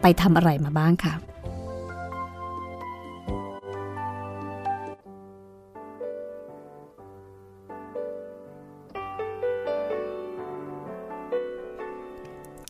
[0.00, 1.14] ไปทำอะไรมาบ้างค่ะ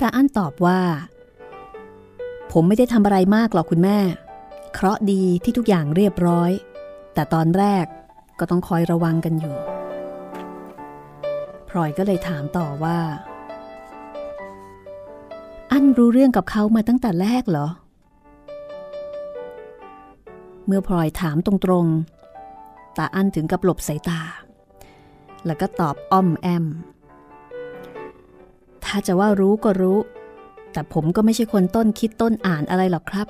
[0.00, 0.80] ตาอั้นตอบว่า
[2.52, 3.98] ผมไม่ได้ทำอะไรมากหรอกคุณแม่
[4.74, 6.50] เคราะดีที่ทุกอย่างเรียบร้อย
[7.14, 7.86] แต่ตอนแรก
[8.38, 9.56] ก็ต้องคอยระวังกันอยู่
[11.68, 12.98] พลอยก็เลยถามต่อว่า
[15.70, 17.68] อั้นรู้เรื่องกับเขามาตั้งแต่แรกเหรอ
[20.66, 24.20] เมื่อพลอยถามตรงๆ ตาอั้นถึงกับหลบสายตา
[25.46, 26.64] แล้วก็ตอบอ้อมแอม
[28.84, 29.98] ถ้าจะว่ารู้ก็รู้
[30.72, 33.26] แต่ผมก็ไม่ใช่คนต้นคิดต้นอ่านอะไรหรอกครับ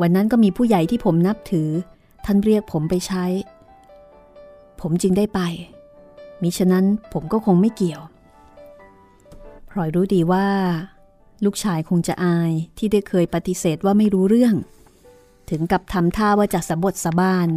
[0.00, 1.68] วันนั้นก็มีผู้ใหญ่ที่ผมนับถือ
[2.24, 3.24] ท่านเรียกผมไปใช้
[4.80, 5.40] ผมจึงได้ไป
[6.42, 8.02] มิฉะนั้นผมก็คงไม่เกี่ยว
[9.70, 10.46] พลอยรู้ดีว่า
[11.44, 14.54] ลูกชายคงจะอายที่ได้เคยปฏิเสธว่าไม่รู้เรื่อง
[15.50, 17.48] ถึงกับทำท่าว่าจะสะบดสะบาน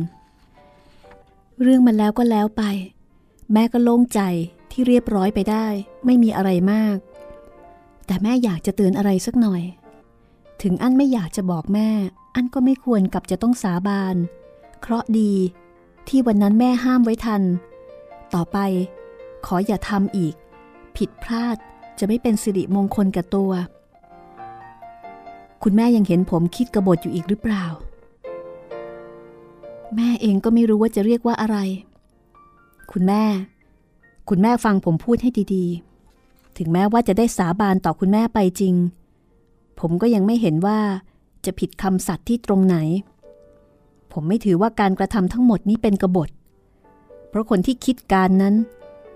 [1.62, 2.63] เรื่องมันแล้วก็แล้วไป
[3.54, 4.21] แม่ก็โล่งใจ
[4.71, 5.67] ที่เรียบร้อยไปได้
[6.06, 6.98] ไม่มีอะไรมาก
[8.06, 9.62] แต่แม่อยากจะเตือนอะไรสักหน่อย
[10.62, 11.89] ถึงอันไม่อยากจะบอกแม่
[12.36, 14.15] อันก็ไม่ควรกับจะต้องสาบาน
[14.82, 15.34] เคราะดี
[16.08, 17.41] ที่วันนั้นแม่ห้ามไว้ทัน
[18.34, 18.58] ต่อไป
[19.45, 20.36] ขออย่าทำอีก
[20.98, 21.58] ผิดพลาด
[22.00, 23.52] จะไม่เป็นสิริมงคลกับตัว
[25.63, 27.65] คุณแม่ยังเห็นผมคิดกระบฏอยู่อีกหรือเปล่า
[29.96, 31.58] แม่เองก็ไม่รู้ว่าจะเรียกว่าอะไร
[32.91, 33.24] คุณแม่
[34.30, 38.76] คุณแม่ฟังผมพูดให้ดีๆ ถึงแม้ว่าจะได้สาบานต่อคุณแม่ไปจริง
[39.80, 40.80] ผมก็ยังไม่เห็นว่า
[41.46, 42.78] จะผิดคำสัตย์ที่ตรงไหน
[44.12, 46.30] ผมไม่ถือว่าการกระทำทั้งหมดนี้เป็นกบฏ
[47.30, 48.56] เพราะคนที่คิดการนั้น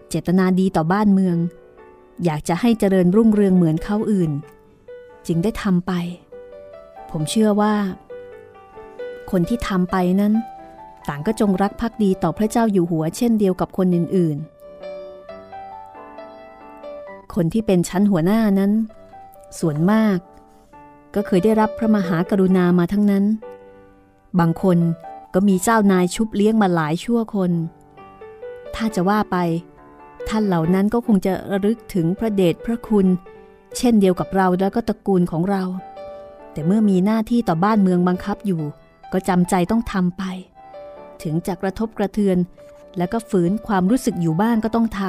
[0.09, 1.37] เจตนาดีต่อบ้านเมือง
[2.23, 4.31] อยากจะให้เจริญรุ่งเรืองเหมือนเขาอื่น
[5.27, 5.91] จึงได้ทำไป
[7.11, 7.73] ผมเชื่อว่า
[9.31, 10.33] คนที่ทำไปนั้น
[11.07, 14.59] ต่างก็จงรักภักดีต่อพระเจ้าอยู่หัวเช่นเดียวกับคนอื่นๆ
[17.33, 18.71] คนที่เป็นชั้นหัวหน้านั้น
[19.59, 20.17] ส่วนมาก
[21.15, 23.25] ก็เคยได้รับพระมหากรุณามาทั้งนั้น
[24.39, 24.77] บางคน
[25.33, 27.51] ก็มีเจ้านายชุบเลี้ยงมาหลายชั่วคน
[28.75, 29.37] ถ้าจะว่าไป
[30.29, 33.05] ท่านเหล่านั้นก็คงจะระลึกถึงพระเดชพระคุณ
[33.77, 35.63] เช่นเดียวกับเราแล้วก็ตระกูลของเรา
[36.53, 38.61] แต่เมื่อมีหน้าที่ต่อบ้านเมืองบังคับอยู่
[39.11, 40.23] ก็จำใจต้องทำไป
[41.23, 42.37] ถึงจะกระทบกระเทือน
[42.97, 45.01] แล้วก็ฝืนความรู้สึกอยู่บ้างก็ต้องท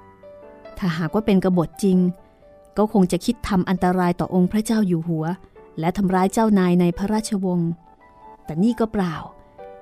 [0.00, 1.98] ำถ้าหากว่าเป็นกบฏจริง
[2.76, 5.24] ก็คงจะคิดทำอันตรายต่อองค์พระเจ้าอยู่หัว
[5.80, 7.70] และทำร้ายเจ้านายในพระราชวงศ์
[8.44, 9.16] แต่นี่ก็เปล่า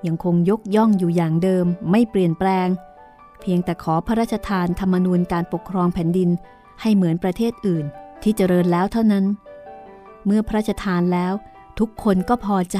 [0.07, 2.67] ยังคงยกย่องอยู่อย่างเดิม ไม่เปลี่ยนแปลง
[3.41, 6.29] เพียงแต่ขอพระราชทานธรรมนูญการปกครองแผ่นดิน
[6.81, 7.85] ให้เหมือนประเทศอื่น
[8.23, 9.25] ที่เจริญแล้วเท่านั้น
[10.25, 11.33] เมื่อพระราชทานแล้ว
[11.79, 12.79] ทุกคนก็พอใจ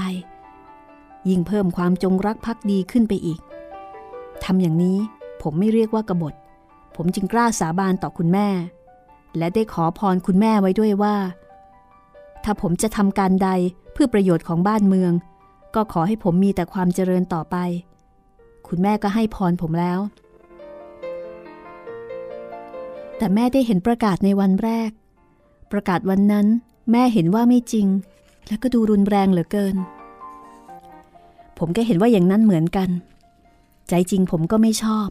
[1.30, 3.40] ยิ่งเพิ่มความจงรักภักดีขึ้นไปอีก
[4.44, 4.98] ทำอย่างนี้
[5.42, 6.34] ผมไม่เรียกว่ากบฏ
[6.96, 8.48] ผมจึงกล้าสาบานต่อคุณแม่
[9.38, 11.16] และได้ขอพรคุณแม่ไว้ด้วยว่า
[12.44, 13.50] ถ้าผมจะทำการใด
[13.94, 15.12] เพื่อประโยชน์ของบ้านเมือง
[15.76, 17.56] ก็ขอให้ผมมีแต่ความเจริญต่อไป
[18.68, 20.00] คุณแม่ก็ให้พรผมแล้ว
[23.18, 24.90] แต่แม่ได้เห็นประกาศในวันแรก
[25.72, 26.48] ประกาศวันนั้น
[26.89, 27.88] แม่เห็นว่าไม่จริง
[28.48, 29.76] และก็ดูรุนแรงเหลือเกิน
[31.58, 32.89] ผมก็เห็นว่าอย่างนั้นเหมือนกัน
[33.89, 35.10] ใจจริงผมก็ไม่ชอบ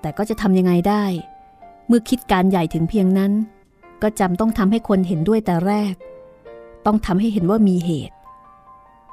[0.00, 1.04] แต่ก็จะทำยังไงได้
[1.86, 3.32] เมื่อคิดการใหญ่ถึงเพียงนั้น
[4.02, 5.94] ก็จำต้องทำให้คนเห็นด้วยแต่แรก
[6.86, 8.14] ต้องทำให้เห็นว่ามีเหตุ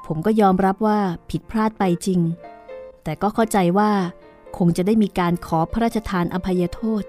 [0.06, 0.98] ผมก็ยอมรับว่า
[1.30, 2.20] ผิดพลาดไปจริง
[3.04, 3.90] แต่ก็เข้าใจว่า
[4.56, 7.02] คงจะได้มีการขอพระราชทานอภัยโทษ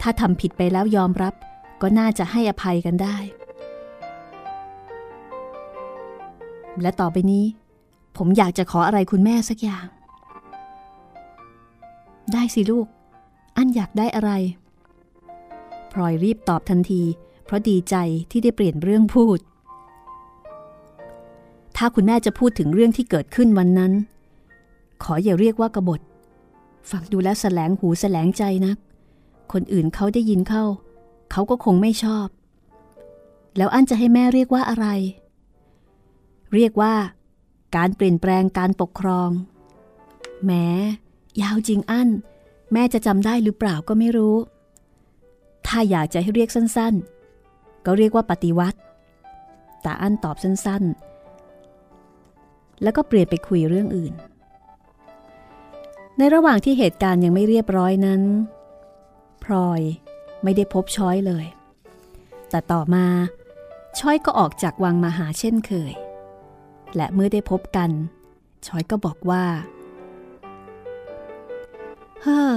[0.00, 1.34] ถ้าทำผิดไปแล้วยอมรับ
[1.82, 3.16] ก็น่าจะให้อภัยกันได้
[6.82, 7.44] และต่อไปนี้
[8.16, 9.86] ผมอยากจะขออะไรคุณแม่สักอย่าง
[12.32, 12.86] ได้สิลูก
[13.56, 14.30] อันอยากได้อะไร
[15.92, 17.02] พลอยรีบตอบทันที
[17.44, 17.96] เพราะดีใจ
[18.30, 19.38] ที่ได้เปลี่ยนเรื่องพูด
[21.76, 23.92] ถ้าคุณแม่จะพูดถึงเรื่องที่เกิดขึ้นวันนั้น
[25.02, 26.00] ขออย่าเรียกว่ากบฏ
[26.90, 28.76] ฟังดูแล้วแสลงหูแสลงใจนัก
[29.52, 30.64] คนอื่นเขาได้ยินเข้า
[31.30, 32.26] เขาก็คงไม่ชอบ
[33.56, 34.86] แล้วอันจะให้แม่เรียกว่าอะไร
[36.54, 36.94] เรียกว่า
[37.76, 39.30] การเปลี่ยนแปลงการปกครอง
[40.44, 40.66] แม้
[41.42, 42.08] ยาวจริงอั้น
[42.72, 44.36] แม่จะจำได้หรือเปล่าก็ไม่รู้
[45.66, 48.78] ถ้าอยากจะให้เรียกสั้นๆ ก็เรียกว่าปฏิวัติ
[49.84, 54.14] ตาอั้นตอบสั้นๆ แล้วก็เปลี่ยนไปคุยเรื่องอื่น
[56.18, 58.22] ในระหว่างที่เหตุการณ์ยังไม่เรียบร้อยนั้น
[59.44, 59.80] พลอย
[60.42, 61.44] ไม่ได้พบช้อยเลย
[62.50, 63.06] แต่ต่อมา
[63.98, 65.92] ช้อยก็ออกจากวังมาหาเช่นเคย
[66.96, 67.90] และเมื่อได้พบกัน
[68.66, 69.44] ชอยก็บอกว่า
[72.22, 72.56] เฮ้อ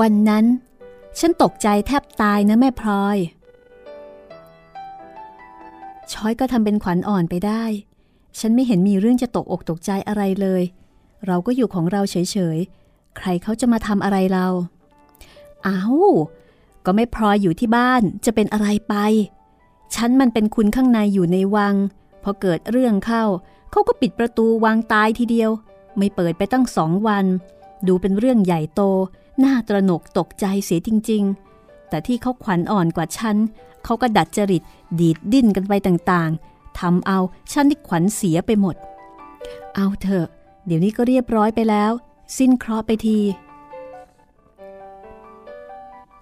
[0.00, 0.44] วันนั้น
[1.18, 3.18] ฉันตกใจแทบตายนะแม่พลอย
[6.12, 7.64] ชอยก็ทำเป็นขวัญอ่อนไปได้
[8.38, 10.62] ฉันไม่เห็นมีเรื่องจะตกอกตกใจอะไรเลย
[11.26, 12.16] เราก็อยู่ของเราเฉ
[12.56, 14.46] ยๆ ใครเขาจะมาทำอะไรเรา
[15.66, 15.96] อ้าว
[16.84, 18.94] ก็ไม่พลอยอยู่ที่บ้านจะเป็นอะไรไป
[19.94, 21.74] ฉันมันเป็นคุณข้างในอยู่ในวัง
[22.22, 23.24] พอเกิดเรื่องเข้า
[23.72, 25.50] เขาก็ปิดประตูวางตายทีเดียว
[25.98, 27.26] ไม่เปิดไปตั้งสองวัน
[27.86, 28.82] ดูเป็นเรื่องใหญ่โต
[29.44, 31.22] น่าตระหนกตกใจเสียจริง
[31.56, 33.36] ๆ แต่ที่เขาขวัญอ่อนกว่าฉัน
[33.84, 34.62] เขาก็ดัดจริต
[35.00, 37.18] ดีดดิ้นกันไปต่างๆทำเอา
[37.52, 38.76] ฉันที่ขวัญเสียไปหมด
[39.74, 40.26] เอาเถอะ
[40.66, 41.92] เดี๋ยวนี้ก็เรียบร้อยไปแล้ว
[42.38, 43.18] สิ้นเคราะห์ไปที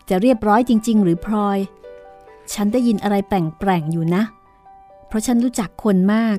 [0.08, 1.58] จะเรียบร้อยจริง ๆ หรือพลอย
[2.54, 4.22] ฉันได้ยินอะไรแปลงๆอยู่นะ
[5.06, 6.38] เพราะฉันรู้จักคนมาก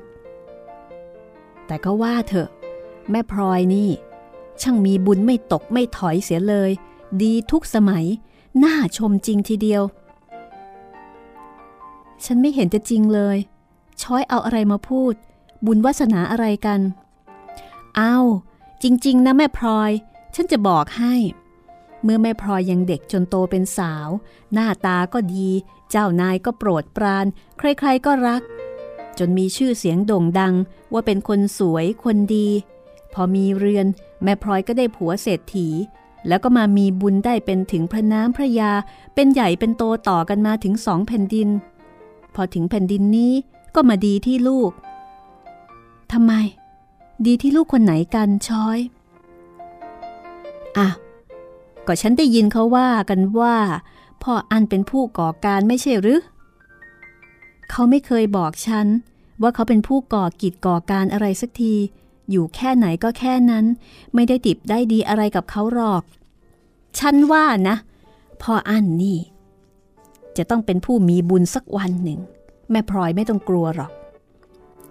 [1.72, 2.48] แต่ก็ว่าเถอะ
[3.10, 3.90] แม่พลอยนี่
[4.60, 6.70] ช่างมีบุญไม่ตกไม่ถอยเสียเลย
[7.22, 8.04] ดีทุกสมัย
[8.64, 9.82] น่าชมจริงทีเดียว
[12.24, 13.36] ฉันไม่เห็นจะจริงเลย
[14.02, 15.14] ช้อยเอาอะไรมาพูด
[15.66, 16.80] บุญวาสนาอะไรกัน
[17.96, 18.16] เอา
[18.82, 19.90] จริง ๆ นะแม่พลอย
[20.34, 21.14] ฉันจะบอกให้
[22.02, 24.08] เมื่อแม่พลอยยังเด็กจนโตเป็นสาว
[24.52, 25.48] หน้าตาก็ดี
[25.90, 27.26] เจ้านายก็โปรดปราน
[27.58, 28.42] ใครๆก็รัก
[29.18, 30.54] จนมีชื่อเสียงโด่งดัง
[30.92, 32.48] ว่าเป็นคนสวยคนดี
[33.14, 33.86] พอมีเรือน
[34.22, 35.68] แม่พลอยก็ได้ผัวเศรษฐี
[36.28, 38.72] แล้วก็มามีบุญได้เป็นถึงพระน้ำพระยา
[39.14, 41.48] เป็นใหญ่เป็นโตต่อกันมาถึงสองแผ่นดิน
[42.34, 43.32] พอถึงแผ่นดินนี้
[43.74, 44.70] ก็มาดีที่ลูก
[46.12, 46.32] ทำไม
[47.26, 48.78] ดีที่ลูกคนไหนกันช้อย
[50.76, 50.88] อะ
[51.86, 53.56] ก็ฉันได้ยินเขาว่ากันว่า
[54.22, 56.20] พ่ออันเป็นผู้ก่อการไม่ใช่หรือ
[57.72, 58.86] เขาไม่เคยบอกฉัน
[59.42, 61.74] ว่าเขาเป็นผู้ก่อกิจก่อการอะไรสักที
[62.30, 63.64] อยู่แค่ไหนก็แค่นั้น
[64.14, 66.02] ไม่ได้ติบได้ดีอะไรกับเขาหรอก
[66.98, 67.76] ฉันว่านะ
[68.42, 69.18] พ่ออั้นนี่
[70.36, 72.20] จะต้องเป็นผู้มีบุญสักวันหนึ่ง
[72.70, 73.92] แม่พลอยไม่ต้องกลัวหรอก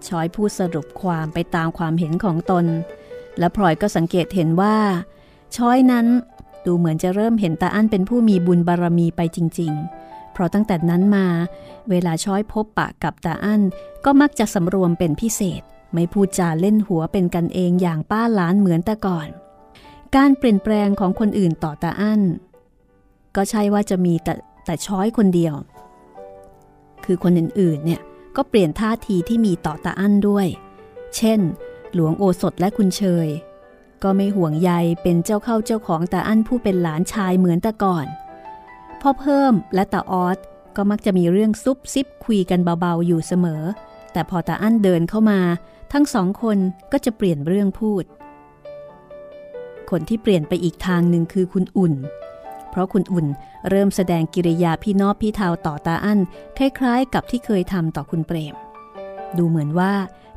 [0.06, 2.64] ชอยพูดสรุปความไปตามความเห็นของตน
[3.38, 4.76] และพลอยก็สังเกตเห็นว่า
[5.56, 6.06] ช้อยนั้น
[6.64, 9.82] ดูเหมือนจะเริ่มเห็นตาอั้นเป็นผู้มีบุญบารรมีไปจริง ๆ
[10.32, 11.26] เพราะตั้งแต่นั้นมา
[11.90, 13.62] เวลาช้อยพบปะกับตาอั้น
[14.04, 15.62] ก็มักจะสำรวมเป็นพิเศษ
[15.94, 19.28] ไม่พูดจาเล่นหัวเป็นกันเองอย่างป้าหลานเหมือนแต่ก่อน
[20.16, 22.20] การเปลี่ยนแปลงของคนอื่นต่อตาอั้น
[23.36, 25.54] ก็ใช่ว่าจะมีแต่แต่ช้อยคนเดียว
[27.04, 28.00] คือคนอื่นๆเนี่ย
[28.36, 30.46] ก็เปลี่ยนท่าทีที่มีต่อตาอั้นด้วย
[31.16, 31.40] เช่น
[31.94, 33.28] หลวงโอสถและคุณเชย
[34.02, 34.70] ก็ไม่ห่วงใย
[35.02, 38.06] เป็นเจ้าเข้าเจ้าของตาอั้นผู้เป็นหลานชายเหมือนแต่ก่อน
[39.02, 40.38] พ่อเพิ่มและตาออส
[40.76, 43.62] ก็มักจะมีเรื่องซุบซิบคุยกันเบาๆอยู่เสมอ
[44.12, 45.40] แต่พอตาอั้นเดินเข้ามา
[45.92, 46.58] ทั้งสองคน
[46.92, 48.04] ก็จะเปลี่ยนเรื่องพูด
[49.90, 51.94] คนที่เปลี่ยนไปอีกทางหนึ่งคือคุณอุ่น
[52.70, 53.26] เพราะคุณอุ่น
[53.70, 56.20] เริ่มแสดงกิริยาพี่นอบพี่เทาต่อตาอั้น
[56.56, 58.54] คล้ายๆ กับที่เคยทำต่อคุณเปรม
[59.36, 59.92] ดูเหมือนว่า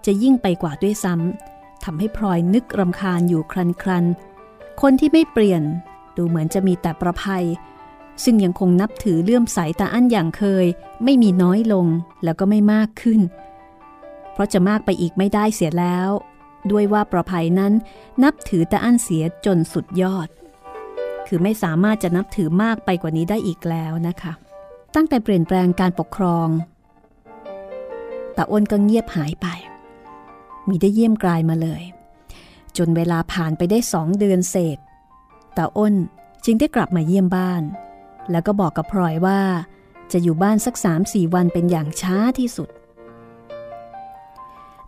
[0.06, 4.06] จะยิ่งไปกว่าด้วยซ้ำทำให้พลอยนึกรำคาญอยู่ครันครัน
[4.82, 5.64] คนที่ไม่เปลี่ยน
[6.18, 7.46] ดูเหมือนจะมีแต่ประภัย
[8.24, 10.66] ซึ่งยังคงนับถือเลื่อมใสตาอั้นอย่างเคย
[11.04, 11.88] ไม่มีน้อยลง
[12.24, 13.22] แล้วก็ไม่มากขึ้น
[14.34, 16.10] เพราะจะมากไปอีกไม่ได้เสียแล้ว
[16.72, 17.74] ด้วยว่าประภัยนั้น
[18.24, 20.28] นับถือตาอั้นเสียจนสุดยอด
[21.28, 24.34] คือไม่สามารถจะนับถือมากไปกว่านี้ได้อีกแล้วนะคะ
[24.96, 26.48] ตั้งแต่เปลี่ยนแปลงการปกครอง
[28.38, 29.48] ตาอ้นก็เงียบหายไป
[30.68, 31.84] มีได้เยี่ยมกลายมาเลย
[32.78, 34.78] จนเวลาผ่านไปได้สองเดือนเศษ
[35.58, 35.96] ตาอ้น
[36.46, 37.64] จึงได้กลับมาเยี่ยมบ้าน
[38.32, 39.40] แล้วก็บอกกับพลอยว่า
[40.12, 42.70] จะอยู่บ้านสักสามสี่วันเป็นอย่างช้าที่สุด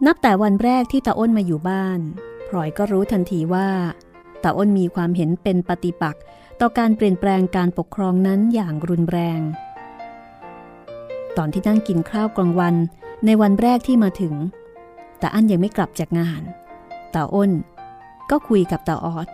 [0.06, 2.00] นับแต่วันแรกที่ตาอ้นมาอยู่บ้าน
[2.48, 3.70] พลอยก็รู้ทันทีว่า
[4.44, 6.22] ตาอ้นมีความเห็นเป็นปฏิปักษ์
[6.60, 9.42] ต่อการเปลี่ยนแปลงการปกครองนั้นอย่างรุนแรง
[11.38, 12.76] ตอนที่นั่งกินข้าวกลางวัน
[13.26, 14.34] ในวันแรกที่มาถึง
[15.22, 16.42] ตาอั้นยังไม่กลับจากงาน
[17.14, 17.52] ตาอ้น
[18.30, 19.28] ก็คุยกับตาออส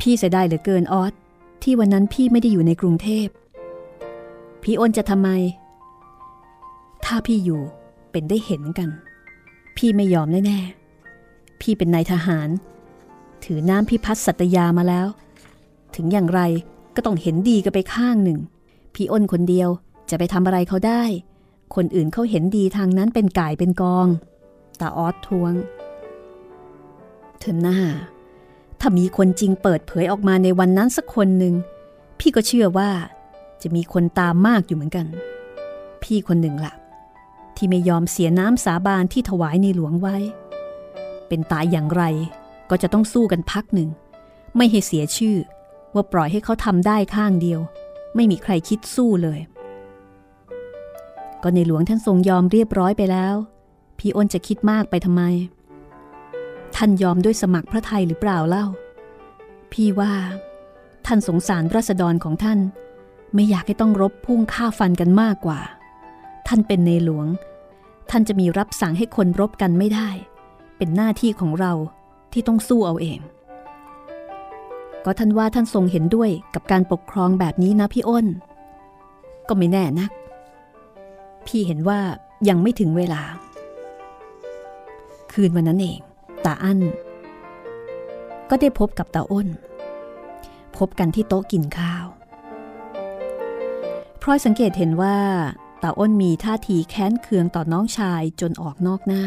[0.00, 1.12] พี่เสียดายเหลือเกินออส
[1.62, 3.26] ที่วันนั้นพี่ไม่ได้อยู่ในกรุงเทพ
[4.62, 5.28] พี่อ้นจะทำไม
[7.04, 7.62] ถ้าพี่อยู่
[8.10, 8.88] เป็นได้เห็นกัน
[9.76, 12.48] พี่ไม่ยอมแน่ๆ พี่เป็นนายทหาร
[13.44, 15.06] ถือน้ำพิพัฒน์สัตยามาแล้ว
[15.94, 16.40] ถึงอย่างไร
[16.94, 18.38] ก็ต้องเห็นดีกันไปข้างหนึ่ง
[18.94, 19.68] พี่อ้นคนเดียว
[20.10, 21.02] จะไปทำอะไรเขาได้
[21.74, 24.06] คนอื่นเขาเห็นดีทางนั้นเป็นก่ายเป็นกอง
[24.80, 25.52] ตาออสทวง
[27.40, 27.78] เธอหน้า
[28.80, 31.54] ถ้ามีคนจริงเปิดเผยออกมาในวันนั้นสักคนหนึ่ง
[32.18, 32.90] พี่ก็เชื่อว่า
[33.62, 35.06] จะมีคนตามมากอยู่เหมือนกัน
[36.02, 36.74] พี่คนหนึ่งละ่ะ
[37.56, 40.16] ที่ไม่ยอมเสียน้ำสาบานที่ถวายในหลวงไว้
[41.28, 42.02] เป็นตายอย่างไร
[42.70, 43.88] ก็จะต้องสู้กันพักหนึ่ง
[44.56, 45.36] ไม่ให้เสียชื่อ
[45.94, 47.60] ว่าปล่อยให้เขาทำได้ข้างเดียว
[48.14, 49.40] ไม่มีใครคิดสู้เลย
[51.42, 53.34] ก็ในหลวงท่านทรงยอมเรียบร้อยไปแล้ว
[53.98, 55.22] พี่อ้นจะคิดมากไปทำไม
[56.76, 58.66] ท่านยอมด้วยสมัครพระไทยหรือเปล่าเล่า
[59.72, 60.12] พี่ว่า
[61.06, 62.58] ท่านสงสารรัษฎรของท่าน
[63.34, 65.60] ไม่อยากให้ต้องรบพุ่งฆ่าฟันกันมากกว่า
[66.48, 67.26] ท่านเป็นในหลวง
[68.10, 70.08] ท่านจะมีรับสั่งให้คนรบกันไม่ได้
[70.76, 71.72] เป็นหน้าที่ของเรา
[72.32, 73.20] ที่ต้องสู้เอาเอง
[75.04, 78.26] ก็ท่านว่าท่านทรงเห็นด้วยกับการปกครองแบบนี้นะพี่อ้น
[79.48, 80.10] ก็ไม่แน่นัก
[81.46, 82.00] พี่เห็นว่า
[82.48, 83.22] ยังไม่ถึงเวลา
[85.32, 86.00] คืนวันนั้นเอง
[86.44, 86.80] ตาอั้น
[88.50, 89.48] ก็ได้พบกับตาอ้น
[90.76, 92.06] พบกันที่โต๊ะกินข้าว
[94.22, 95.18] พลอยสังเกตเห็นว่า
[95.82, 99.24] ตาอ้นมีท่าทีแค้นเคืองต่อน้องชายจนออกนอกหน้า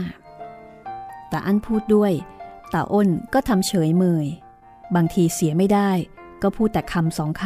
[1.32, 2.12] ตาอั้นพูดด้วย
[2.74, 4.28] ตาอ้นก็ทำเฉยเมย
[4.96, 5.92] บางทีเสียไม่ได้
[6.42, 7.44] ก็พูดแต่คำสองค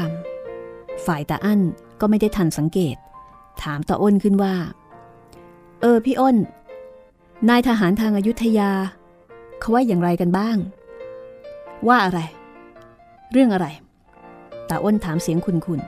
[0.49, 1.61] ำฝ่ายตาอั้น
[2.01, 2.95] ก็ไม่ได้ทันสังเกต
[3.63, 4.55] ถามตาอ้นขึ้นว่า
[5.81, 6.37] เออพี่อ้น
[7.49, 8.71] นายทหารทางอายุทยา
[9.59, 10.57] เขาว่าอย่างไรกันบ้าง
[11.87, 12.19] ว่าอะไร
[13.31, 13.67] เรื่องอะไร
[14.69, 15.81] ตาอ้นถามเสียงคุณคุณ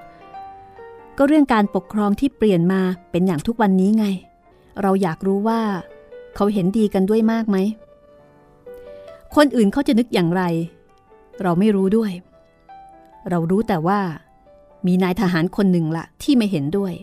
[1.17, 4.05] ก็เรื่องการปกครองที่เปลี่ยนมาเป็นอย่างทุกวันนี้ไง
[4.81, 5.61] เราอยากรู้ว่า
[6.35, 7.57] เขาเห็นดีกันด้วยมากไหม
[9.35, 10.43] คนอื่นเขาจะนึกอย่างไร
[11.41, 12.11] เราไม่รู้ด้วย
[13.29, 13.99] เรารู้แต่ว่า
[14.87, 16.93] มีนายทหารคนหนึ่งละที่ไม่เห็นด้วย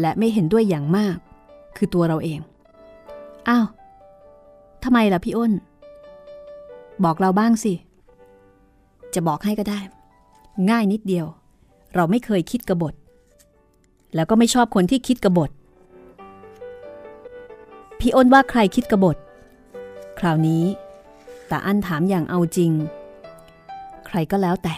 [0.00, 1.16] และไม่เห็นด้วยอย่างมาก
[1.76, 2.40] คือตัวเราเอง
[3.48, 3.66] อ้าว
[4.84, 5.52] ทำไมล่ะพี่อ้น
[7.04, 7.72] บอกเราบ้างสิ
[9.14, 9.80] จะบอกให้ก็ได้
[10.70, 11.26] ง่ายนิดเดียว
[11.94, 12.94] เราไม่เคยคิดกบฏ
[14.14, 15.50] แล้วก็ไม่ชอบคนที่คิดกบฏ
[17.98, 19.16] พี่อ้นว่าใครคิดกบฏ
[20.18, 20.64] คราวนี้
[21.50, 22.72] ตาอั้นถามอย่างเอาจริง
[24.06, 24.76] ใครก็แล้วแต่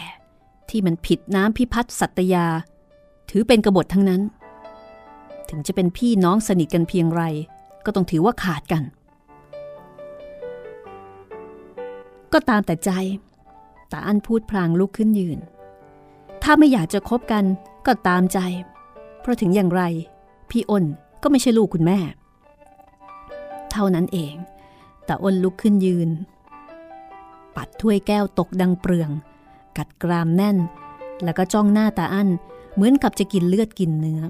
[0.69, 2.45] ที่มันผิดน้ำพิพัฒน์สัตยา
[3.29, 4.21] ถือเป็นกบฏทั้งนั้น
[5.49, 7.23] ถึงจะเป็นพี่น้องสนิทกันเพียงไร
[7.85, 8.83] ก็ต้องถือว่าขาดกัน
[12.33, 12.91] ก็ตามแต่ใจ
[13.91, 15.39] ตาอั้นพูดพลางลุกขึ้นยืน
[16.43, 17.43] ถ้าไม่อยากจะคบกัน
[17.85, 18.39] ก็ตามใจ
[19.21, 19.81] เพราะถึงอย่างไร
[20.49, 20.85] พี่อ้น
[21.21, 21.99] ก็ไม่ใช่ลูกคุณแม่
[23.71, 24.35] เท่านั้นเอง
[25.05, 26.09] แต่อ้นลุกขึ้นยืน
[27.55, 29.09] ปัดถ้วยแก้วตกดังเปลือง
[29.77, 30.57] กัดกรามแน่น
[31.23, 32.29] แล้วก็จ้องหน้าตาอั้น
[32.73, 34.21] เหมือนกับจะกินเลือดกินเนื้อ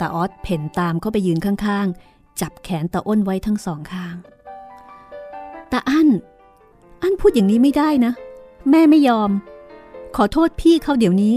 [0.00, 4.16] ตาออสเพ่นตามเข้าไปยืนข้างๆ จับแขนตาอ้นไว้ทั้งสองข้าง
[5.72, 6.08] ตาอั้น
[7.04, 8.12] อั้นพูดอย่างนี้ไม่ได้นะ
[8.70, 9.30] แม่ไม่ยอม
[10.16, 11.34] ขอโทษพี่เขาเดี๋ยวนี้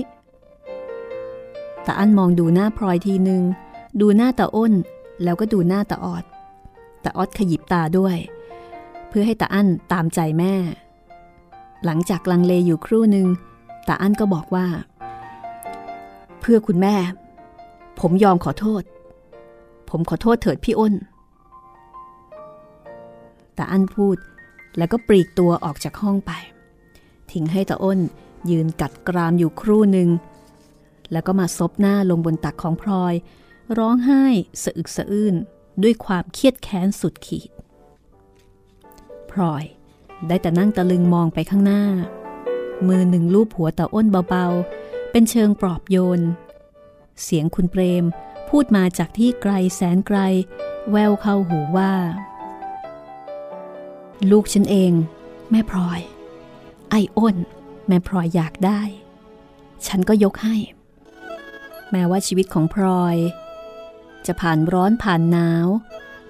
[1.86, 3.41] ตาอั้นมองดูหน้าพลอยทีหนึ่ง
[4.01, 4.74] ดูหน้าตาอ้น
[5.24, 6.24] แล้วก็ดูหน้าตาออด
[7.03, 8.18] ตาออดขยิบตาด้วย
[9.07, 10.53] เพื่อให้ตาอั้นตามใจแม่
[11.86, 13.28] หลังจากลังเลอยู่ครู่หนึ่ง
[13.88, 14.68] ตาอั้นก็บอกว่า
[16.39, 16.95] เพื่อคุณแม่
[17.99, 18.84] ผมยอมขอโทษ
[19.89, 20.93] ผมขอโทษเถิดพี่อ้น
[23.57, 24.18] ตาอั้นพูด
[24.78, 26.32] แล้วก็ปลีกตัวออกจากห้องไป
[27.32, 28.00] ทิ้งให้ตาอ้น
[28.50, 30.10] ยืนกัดกรามอยู่ครู่หนึ่ง
[31.12, 33.14] แล้วก็มาซบหน้าลงบนตักของพลอย
[33.78, 34.24] ร้องไห้
[34.64, 35.36] สะอึกสะอื้น
[35.84, 37.50] ด้วยความเครียดแค้นสุดขีด
[39.32, 39.64] พลอย
[40.28, 41.84] ได้แต่นั่งตะลึงมองไปข้างหน้า
[42.88, 46.22] มือหนึ่งลูบหัวตาอ้นเบาๆ เป็นเชิงปลอบโยน
[47.24, 48.06] เสียงคุณเปรม
[48.50, 50.20] พูดมาจากที่ไกลแสนไกล
[50.92, 51.94] แววเข้าหูว่า
[54.32, 54.91] ลูกฉันเอง
[55.51, 55.99] แม่พลอย
[56.89, 57.36] ไอ้อ้น
[57.88, 58.82] แม่พลอยอยากได้
[59.88, 60.55] ฉันก็ยกให้
[61.91, 63.15] แม้ว่าชีวิตของพลอย
[64.26, 65.68] จะผ่านร้อนผ่านหนาว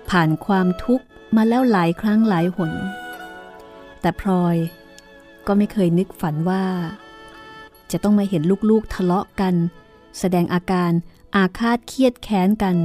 [0.09, 2.71] ผ่านความทุกข์มาแล้วหลายครั้งหลายหน
[4.01, 4.55] แต่พลอย
[5.47, 6.65] ก็ไม่เคยนึกฝันว่า
[7.91, 9.55] จะต้องมาเห็นลูกๆทะเลาะกัน
[10.19, 10.91] แสดงอาการ
[11.35, 12.75] อาฆาตเครียดแค้นกัน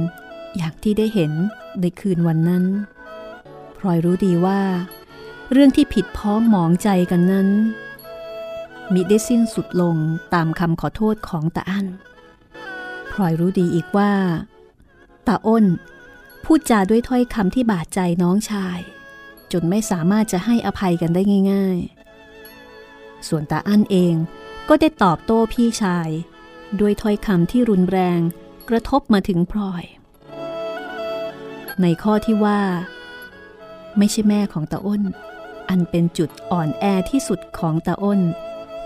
[0.55, 1.31] อย่างที่ได้เห็น
[1.79, 2.63] ในคืนวันนั้น
[3.85, 4.61] ลอยรู้ดีว่า
[5.51, 7.49] เรื่องที่ผิดพ้องหมองใจกันนั้น
[8.93, 9.95] มิได้สิ้นสุดลง
[10.33, 11.87] ตามคำขอโทษของตาอั้น
[13.11, 14.13] พลอยรู้ดีอีกว่า
[15.27, 15.65] ตาอ้น
[16.43, 18.79] พูดจาด้วยถ้อยคำที่บาดใจน้องชาย
[19.51, 21.21] จนไม่สามารถจะให้อภัยกันได้
[21.51, 21.77] ง่าย
[22.53, 24.13] ๆ ส่วนตาอั้นเอง
[24.69, 26.09] ก็ได้ตอบโต้พี่ชาย
[26.79, 28.19] ด้วยถ้อยคำที่รุนแรง
[28.69, 29.83] กระทบมาถึงพลอย
[31.81, 32.61] ในข้อที่ว่า
[33.97, 35.03] ไม่ใช่แม่ของตาอ้น
[35.69, 38.21] อันเป็นจุดอ่อนแอที่สุดของตาอ้น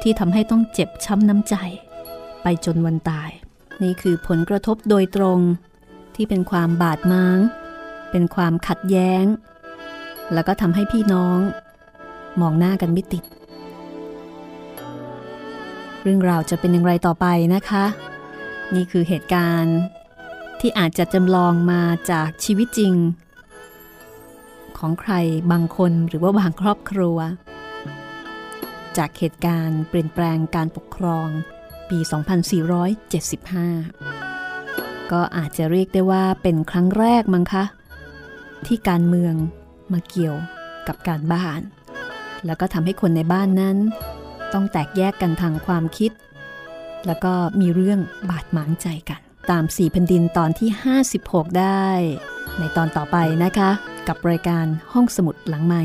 [0.02, 1.56] ที่ทำให้ต้องเจ็บช้ำน้ำใจ
[2.44, 3.30] ไปจนวันตาย
[3.84, 5.40] นี่คือผลกระทบโดยตรง
[6.16, 7.40] ที่เป็นความบาดหมาง
[8.12, 9.24] เป็นความขัดแย้ง
[10.34, 11.40] แล้วก็ทำให้พี่น้อง
[12.42, 13.24] มองหน้ากันไม่ติด
[16.02, 17.86] เรื่องราวจะเป็นอย่างไรต่อไปนะคะ
[18.76, 19.78] นี่คือเหตุการณ์
[20.60, 21.82] ที่อาจจะจำลองมา
[22.12, 22.94] จากชีวิตจริง
[24.80, 25.14] ของใคร
[25.52, 27.18] บางคนหรือว่าบางครอบครัว
[28.98, 31.28] จากเหตุการณ์เปลี่ยนแปลงการปกครอง
[31.90, 32.00] ปี
[33.36, 37.64] 2475 ก็อาจจะเรียกได้ว่าเป็นครั้งแรกมั้งคะ
[38.66, 39.34] ที่การเมือง
[39.94, 40.36] มาเกี่ยว
[40.88, 41.62] กับการบ้าน
[42.46, 43.78] แล้วก็ทำให้คนในบ้านนั้น
[44.54, 46.12] ต้องแตกแยกกันทางความคิด
[47.06, 48.00] แล้วก็มีเรื่อง
[48.30, 49.22] บาดหมางใจกัน
[49.52, 50.70] ตามสี่แผ่นดินตอนที่
[51.14, 51.88] 56 ได้
[52.60, 53.70] ในตอนต่อไปนะคะ
[54.08, 55.84] กับรายการห้องสมุดหลังใหม่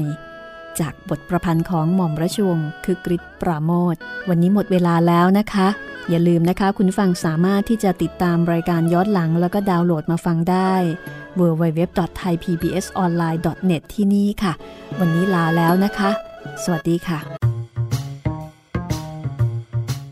[0.80, 3.96] จากบทประพันธ์ของหม่อมราชวงศ์คือกริชปราโมท
[4.28, 5.68] วันนี้หมดเวลาแล้วนะคะ
[6.10, 10.72] อย่าลืมนะคะ คุณฟังสามารถที่จะติดตามรายการย้อนหลัง แล้วก็ดาวน์โหลดมาฟังได้
[11.38, 14.52] www.thaipbsonline.net ที่นี่ค่ะ
[15.00, 16.10] วันนี้ลาแล้วนะคะ
[16.64, 17.51] สวัสดีค่ะ